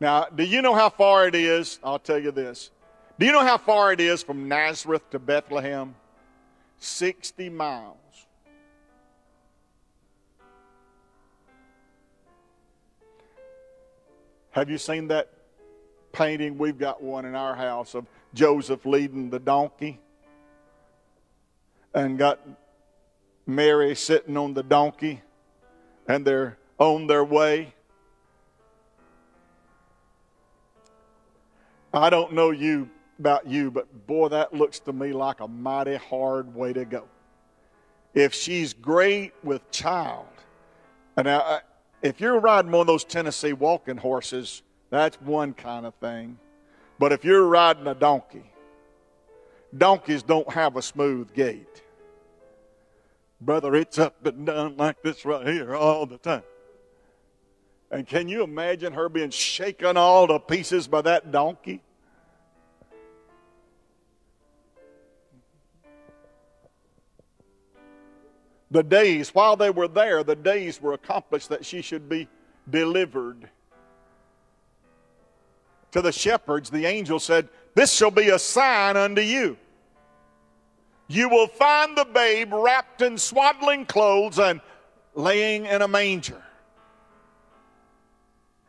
Now, 0.00 0.26
do 0.26 0.42
you 0.42 0.62
know 0.62 0.74
how 0.74 0.90
far 0.90 1.28
it 1.28 1.34
is? 1.34 1.78
I'll 1.82 1.98
tell 1.98 2.18
you 2.18 2.32
this. 2.32 2.70
Do 3.18 3.26
you 3.26 3.32
know 3.32 3.44
how 3.44 3.58
far 3.58 3.92
it 3.92 4.00
is 4.00 4.22
from 4.22 4.48
Nazareth 4.48 5.08
to 5.10 5.18
Bethlehem? 5.18 5.94
60 6.78 7.48
miles. 7.50 7.96
Have 14.50 14.70
you 14.70 14.78
seen 14.78 15.08
that 15.08 15.30
painting? 16.12 16.58
We've 16.58 16.78
got 16.78 17.02
one 17.02 17.24
in 17.24 17.34
our 17.34 17.54
house 17.54 17.94
of 17.94 18.06
Joseph 18.34 18.84
leading 18.86 19.30
the 19.30 19.38
donkey 19.38 20.00
and 21.94 22.18
got 22.18 22.40
Mary 23.46 23.94
sitting 23.94 24.36
on 24.36 24.54
the 24.54 24.62
donkey 24.62 25.22
and 26.06 26.26
they're 26.26 26.58
on 26.78 27.06
their 27.06 27.24
way. 27.24 27.74
I 31.92 32.10
don't 32.10 32.32
know 32.32 32.50
you 32.50 32.88
about 33.18 33.46
you, 33.46 33.70
but 33.70 34.06
boy, 34.06 34.28
that 34.28 34.54
looks 34.54 34.78
to 34.80 34.92
me 34.92 35.12
like 35.12 35.40
a 35.40 35.48
mighty 35.48 35.96
hard 35.96 36.54
way 36.54 36.72
to 36.72 36.84
go. 36.84 37.04
If 38.14 38.34
she's 38.34 38.72
great 38.72 39.32
with 39.42 39.68
child, 39.70 40.26
and 41.16 41.28
I, 41.28 41.60
if 42.02 42.20
you're 42.20 42.38
riding 42.38 42.70
one 42.70 42.82
of 42.82 42.86
those 42.86 43.04
Tennessee 43.04 43.52
walking 43.52 43.96
horses, 43.96 44.62
that's 44.90 45.20
one 45.20 45.52
kind 45.52 45.86
of 45.86 45.94
thing. 45.94 46.38
But 46.98 47.12
if 47.12 47.24
you're 47.24 47.46
riding 47.46 47.86
a 47.86 47.94
donkey, 47.94 48.50
donkeys 49.76 50.22
don't 50.22 50.50
have 50.52 50.76
a 50.76 50.82
smooth 50.82 51.32
gait. 51.34 51.82
Brother, 53.40 53.74
it's 53.74 53.98
up 53.98 54.24
and 54.26 54.46
down 54.46 54.76
like 54.76 55.02
this 55.02 55.24
right 55.24 55.46
here 55.46 55.74
all 55.74 56.06
the 56.06 56.18
time. 56.18 56.42
And 57.90 58.06
can 58.06 58.28
you 58.28 58.42
imagine 58.42 58.92
her 58.92 59.08
being 59.08 59.30
shaken 59.30 59.96
all 59.96 60.26
to 60.28 60.38
pieces 60.38 60.88
by 60.88 61.02
that 61.02 61.30
donkey? 61.32 61.80
The 68.70 68.82
days, 68.82 69.34
while 69.34 69.56
they 69.56 69.70
were 69.70 69.88
there, 69.88 70.22
the 70.22 70.36
days 70.36 70.80
were 70.80 70.92
accomplished 70.92 71.48
that 71.48 71.64
she 71.64 71.80
should 71.80 72.08
be 72.08 72.28
delivered. 72.68 73.48
To 75.92 76.02
the 76.02 76.12
shepherds, 76.12 76.68
the 76.68 76.84
angel 76.84 77.18
said, 77.18 77.48
This 77.74 77.92
shall 77.92 78.10
be 78.10 78.28
a 78.28 78.38
sign 78.38 78.96
unto 78.96 79.22
you. 79.22 79.56
You 81.08 81.30
will 81.30 81.46
find 81.46 81.96
the 81.96 82.04
babe 82.04 82.52
wrapped 82.52 83.00
in 83.00 83.16
swaddling 83.16 83.86
clothes 83.86 84.38
and 84.38 84.60
laying 85.14 85.64
in 85.64 85.80
a 85.80 85.88
manger. 85.88 86.42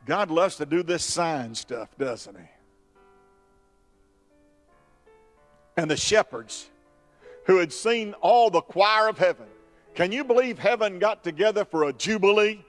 God 0.06 0.32
loves 0.32 0.56
to 0.56 0.66
do 0.66 0.82
this 0.82 1.04
sign 1.04 1.54
stuff, 1.54 1.89
doesn't 1.97 2.38
he? 2.38 2.45
And 5.76 5.91
the 5.91 5.97
shepherds 5.97 6.70
who 7.45 7.58
had 7.58 7.74
seen 7.74 8.14
all 8.22 8.50
the 8.50 8.62
choir 8.62 9.10
of 9.10 9.18
heaven 9.18 9.49
can 10.00 10.14
you 10.14 10.24
believe 10.24 10.58
heaven 10.58 10.97
got 10.97 11.26
together 11.26 11.66
for 11.66 11.89
a 11.89 11.91
jubilee? 11.91 12.64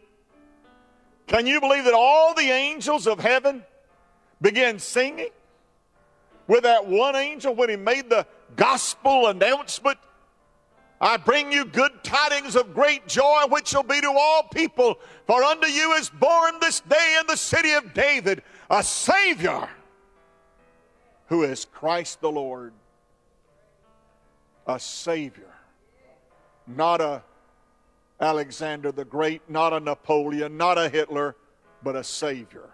Can 1.28 1.47
you 1.47 1.61
believe 1.61 1.85
that 1.85 1.95
all 1.95 2.35
the 2.35 2.51
angels 2.51 3.07
of 3.07 3.20
heaven 3.20 3.62
began 4.43 4.81
singing 4.81 5.28
with 6.49 6.64
that 6.64 6.89
one 6.89 7.14
angel 7.14 7.55
when 7.55 7.68
he 7.68 7.76
made 7.76 8.11
the 8.11 8.26
gospel 8.57 9.28
announcement? 9.28 9.97
I 11.01 11.18
bring 11.18 11.53
you 11.53 11.66
good 11.66 12.03
tidings 12.03 12.57
of 12.57 12.74
great 12.74 13.07
joy, 13.07 13.43
which 13.49 13.68
shall 13.68 13.85
be 13.85 14.01
to 14.01 14.09
all 14.11 14.49
people. 14.53 14.99
For 15.28 15.41
unto 15.45 15.68
you 15.68 15.93
is 15.93 16.11
born 16.11 16.55
this 16.61 16.81
day 16.81 17.16
in 17.20 17.28
the 17.28 17.37
city 17.37 17.74
of 17.74 17.95
David 17.95 18.43
a 18.68 18.83
Savior 18.83 19.68
who 21.28 21.45
is 21.45 21.64
Christ 21.64 22.22
the 22.22 22.33
Lord. 22.33 22.72
A 24.66 24.81
Savior 24.81 25.59
not 26.76 27.00
a 27.00 27.22
Alexander 28.20 28.92
the 28.92 29.04
Great, 29.04 29.40
not 29.48 29.72
a 29.72 29.80
Napoleon, 29.80 30.56
not 30.56 30.76
a 30.76 30.88
Hitler, 30.88 31.36
but 31.82 31.96
a 31.96 32.04
Savior. 32.04 32.68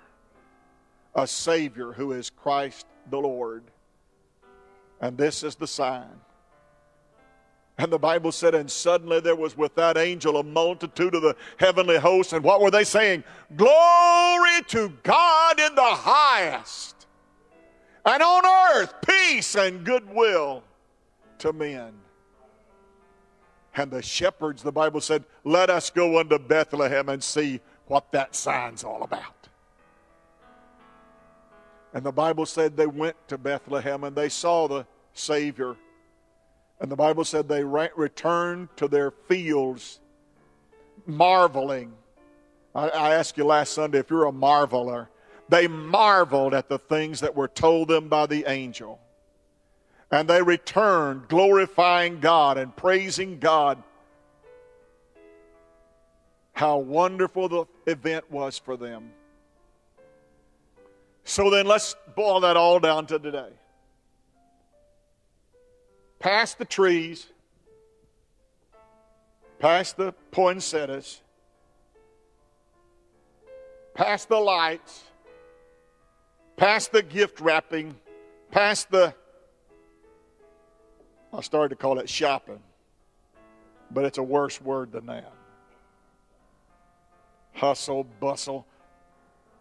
A 1.14 1.26
Savior 1.26 1.92
who 1.92 2.12
is 2.12 2.30
Christ 2.30 2.86
the 3.10 3.18
Lord. 3.18 3.62
And 5.00 5.16
this 5.16 5.42
is 5.42 5.54
the 5.54 5.66
sign. 5.66 6.10
And 7.78 7.92
the 7.92 7.98
Bible 7.98 8.32
said, 8.32 8.54
and 8.54 8.70
suddenly 8.70 9.20
there 9.20 9.36
was 9.36 9.56
with 9.56 9.74
that 9.74 9.98
angel 9.98 10.38
a 10.38 10.42
multitude 10.42 11.14
of 11.14 11.22
the 11.22 11.36
heavenly 11.58 11.98
hosts. 11.98 12.32
And 12.32 12.42
what 12.42 12.60
were 12.60 12.70
they 12.70 12.84
saying? 12.84 13.22
Glory 13.54 14.62
to 14.68 14.92
God 15.02 15.60
in 15.60 15.74
the 15.74 15.82
highest. 15.82 17.06
And 18.04 18.22
on 18.22 18.76
earth, 18.76 18.94
peace 19.06 19.54
and 19.56 19.84
goodwill 19.84 20.62
to 21.38 21.52
men. 21.52 21.92
And 23.76 23.90
the 23.90 24.02
shepherds, 24.02 24.62
the 24.62 24.72
Bible 24.72 25.02
said, 25.02 25.24
let 25.44 25.68
us 25.68 25.90
go 25.90 26.18
unto 26.18 26.38
Bethlehem 26.38 27.10
and 27.10 27.22
see 27.22 27.60
what 27.86 28.10
that 28.12 28.34
sign's 28.34 28.82
all 28.82 29.02
about. 29.02 29.48
And 31.92 32.04
the 32.04 32.12
Bible 32.12 32.46
said 32.46 32.76
they 32.76 32.86
went 32.86 33.16
to 33.28 33.38
Bethlehem 33.38 34.04
and 34.04 34.16
they 34.16 34.30
saw 34.30 34.66
the 34.66 34.86
Savior. 35.12 35.76
And 36.80 36.90
the 36.90 36.96
Bible 36.96 37.24
said 37.24 37.48
they 37.48 37.64
returned 37.64 38.68
to 38.76 38.88
their 38.88 39.10
fields 39.10 40.00
marveling. 41.06 41.92
I, 42.74 42.88
I 42.88 43.14
asked 43.14 43.36
you 43.38 43.44
last 43.44 43.72
Sunday 43.72 43.98
if 43.98 44.10
you're 44.10 44.26
a 44.26 44.32
marveler. 44.32 45.08
They 45.48 45.68
marveled 45.68 46.54
at 46.54 46.68
the 46.68 46.78
things 46.78 47.20
that 47.20 47.34
were 47.34 47.48
told 47.48 47.88
them 47.88 48.08
by 48.08 48.26
the 48.26 48.44
angel. 48.50 49.00
And 50.10 50.28
they 50.28 50.40
returned 50.40 51.28
glorifying 51.28 52.20
God 52.20 52.58
and 52.58 52.74
praising 52.74 53.38
God. 53.38 53.82
How 56.52 56.78
wonderful 56.78 57.48
the 57.48 57.66
event 57.86 58.30
was 58.30 58.58
for 58.58 58.76
them. 58.76 59.10
So 61.24 61.50
then 61.50 61.66
let's 61.66 61.96
boil 62.14 62.40
that 62.40 62.56
all 62.56 62.78
down 62.78 63.06
to 63.06 63.18
today. 63.18 63.50
Past 66.20 66.58
the 66.58 66.64
trees, 66.64 67.26
past 69.58 69.96
the 69.96 70.12
poinsettias, 70.30 71.20
past 73.94 74.28
the 74.28 74.38
lights, 74.38 75.02
past 76.56 76.92
the 76.92 77.02
gift 77.02 77.40
wrapping, 77.40 77.96
past 78.50 78.90
the, 78.90 79.12
I 81.36 81.42
started 81.42 81.68
to 81.68 81.76
call 81.76 81.98
it 81.98 82.08
shopping, 82.08 82.60
but 83.90 84.06
it's 84.06 84.16
a 84.16 84.22
worse 84.22 84.58
word 84.58 84.90
than 84.90 85.04
that. 85.06 85.30
Hustle, 87.52 88.04
bustle. 88.20 88.66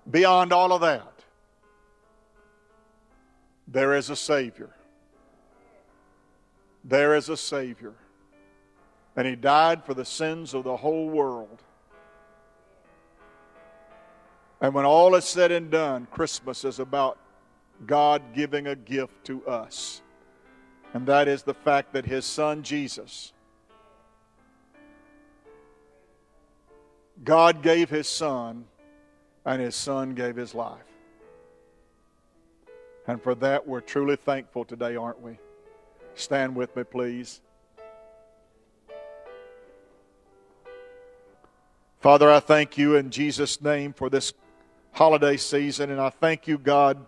Beyond 0.09 0.53
all 0.53 0.71
of 0.71 0.79
that, 0.81 1.11
there 3.67 3.93
is 3.93 4.09
a 4.09 4.15
Savior. 4.15 4.69
There 6.85 7.13
is 7.15 7.27
a 7.27 7.35
Savior. 7.35 7.93
And 9.17 9.27
He 9.27 9.35
died 9.35 9.83
for 9.83 9.93
the 9.93 10.05
sins 10.05 10.53
of 10.53 10.63
the 10.63 10.77
whole 10.77 11.09
world. 11.09 11.61
And 14.61 14.73
when 14.73 14.85
all 14.85 15.15
is 15.15 15.25
said 15.25 15.51
and 15.51 15.69
done, 15.69 16.07
Christmas 16.09 16.63
is 16.63 16.79
about 16.79 17.17
God 17.85 18.21
giving 18.33 18.67
a 18.67 18.75
gift 18.75 19.25
to 19.25 19.45
us. 19.45 20.01
And 20.95 21.05
that 21.07 21.27
is 21.27 21.43
the 21.43 21.53
fact 21.53 21.91
that 21.91 22.05
His 22.05 22.23
Son 22.23 22.63
Jesus, 22.63 23.33
God 27.21 27.61
gave 27.61 27.89
His 27.89 28.07
Son, 28.07 28.63
and 29.43 29.61
His 29.61 29.75
Son 29.75 30.15
gave 30.15 30.37
His 30.37 30.55
life. 30.55 30.85
And 33.07 33.21
for 33.21 33.35
that, 33.35 33.67
we're 33.67 33.81
truly 33.81 34.15
thankful 34.15 34.63
today, 34.63 34.95
aren't 34.95 35.21
we? 35.21 35.37
Stand 36.13 36.55
with 36.55 36.73
me, 36.77 36.85
please. 36.85 37.41
Father, 41.99 42.31
I 42.31 42.39
thank 42.39 42.77
you 42.77 42.95
in 42.95 43.09
Jesus' 43.09 43.61
name 43.61 43.91
for 43.91 44.09
this 44.09 44.31
holiday 44.93 45.35
season, 45.35 45.91
and 45.91 45.99
I 45.99 46.09
thank 46.09 46.47
you, 46.47 46.57
God, 46.57 47.05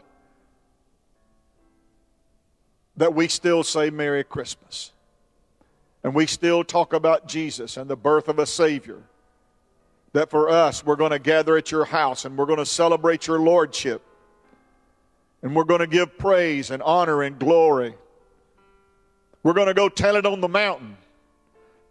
that 2.98 3.14
we 3.14 3.28
still 3.28 3.64
say 3.64 3.89
Merry 3.89 4.24
Christmas. 4.24 4.91
And 6.04 6.14
we 6.14 6.26
still 6.26 6.64
talk 6.64 6.93
about 6.93 7.28
Jesus 7.28 7.78
and 7.78 7.89
the 7.89 7.95
birth 7.95 8.28
of 8.28 8.39
a 8.39 8.45
Savior. 8.45 9.02
That 10.14 10.30
for 10.30 10.50
us, 10.50 10.86
we're 10.86 10.95
going 10.95 11.12
to 11.12 11.20
gather 11.20 11.58
at 11.58 11.72
your 11.72 11.86
house 11.86 12.26
and 12.26 12.38
we're 12.38 12.45
going 12.45 12.60
to 12.60 12.66
celebrate 12.66 13.28
your 13.28 13.39
Lordship. 13.39 14.02
And 15.41 15.56
we're 15.56 15.66
going 15.66 15.82
to 15.82 15.88
give 15.88 16.18
praise 16.18 16.72
and 16.72 16.82
honor 16.82 17.22
and 17.22 17.38
glory. 17.38 17.93
We're 19.43 19.54
going 19.54 19.68
to 19.68 19.74
go 19.74 19.89
tell 19.89 20.16
it 20.16 20.26
on 20.26 20.41
the 20.41 20.48
mountain 20.48 20.98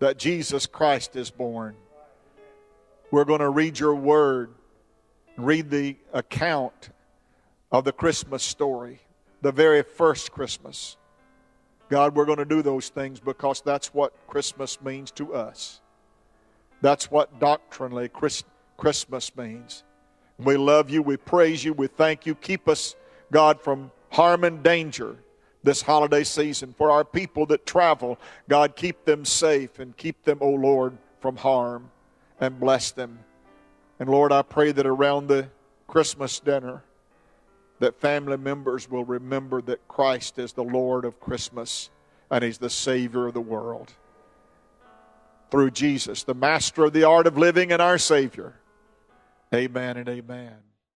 that 0.01 0.19
Jesus 0.19 0.67
Christ 0.67 1.15
is 1.15 1.31
born. 1.31 1.77
We're 3.11 3.25
going 3.25 3.41
to 3.41 3.49
read 3.49 3.79
your 3.79 3.95
word, 3.95 4.51
read 5.37 5.71
the 5.71 5.97
account 6.13 6.91
of 7.71 7.85
the 7.85 7.93
Christmas 7.93 8.43
story, 8.43 9.01
the 9.47 9.53
very 9.53 9.85
first 9.85 10.33
Christmas. 10.33 10.97
God, 11.89 12.17
we're 12.17 12.25
going 12.25 12.39
to 12.39 12.45
do 12.45 12.63
those 12.63 12.89
things 12.89 13.21
because 13.21 13.63
that's 13.65 13.95
what 13.95 14.13
Christmas 14.27 14.83
means 14.83 15.13
to 15.13 15.35
us. 15.35 15.81
That's 16.81 17.13
what 17.13 17.39
doctrinally 17.39 18.11
Christmas 18.77 19.37
means. 19.37 19.85
We 20.37 20.57
love 20.57 20.91
you. 20.91 21.01
We 21.01 21.17
praise 21.17 21.65
you. 21.65 21.75
We 21.75 21.87
thank 21.87 22.27
you. 22.27 22.35
Keep 22.35 22.69
us 22.69 22.97
God, 23.31 23.61
from 23.61 23.93
harm 24.11 24.43
and 24.43 24.65
danger 24.65 25.17
this 25.63 25.81
holiday 25.81 26.25
season. 26.25 26.75
For 26.77 26.91
our 26.91 27.05
people 27.05 27.47
that 27.47 27.65
travel, 27.67 28.19
God, 28.49 28.75
keep 28.75 29.05
them 29.05 29.25
safe 29.25 29.79
and 29.79 29.97
keep 29.97 30.25
them, 30.25 30.39
O 30.41 30.51
Lord, 30.51 30.99
from 31.21 31.37
harm 31.37 31.93
and 32.41 32.59
bless 32.59 32.91
them. 32.91 33.21
And 34.01 34.09
Lord, 34.09 34.33
I 34.33 34.43
pray 34.43 34.73
that 34.73 34.87
around 34.87 35.29
the 35.29 35.51
Christmas 35.87 36.41
dinner, 36.41 36.83
that 37.79 38.01
family 38.01 38.37
members 38.37 38.91
will 38.91 39.05
remember 39.05 39.61
that 39.63 39.87
Christ 39.89 40.39
is 40.39 40.53
the 40.53 40.65
Lord 40.65 41.05
of 41.05 41.21
Christmas 41.21 41.91
and 42.31 42.43
He's 42.43 42.59
the 42.59 42.71
Savior 42.71 43.27
of 43.27 43.35
the 43.35 43.41
world. 43.41 43.93
Through 45.51 45.71
Jesus, 45.71 46.25
the 46.25 46.35
Master 46.35 46.85
of 46.85 46.93
the 46.93 47.05
art 47.05 47.27
of 47.27 47.39
living 47.39 47.73
and 47.73 47.81
our 47.81 47.99
Savior. 47.99 48.55
Amen 49.55 49.97
and 49.97 50.09
amen. 50.09 50.57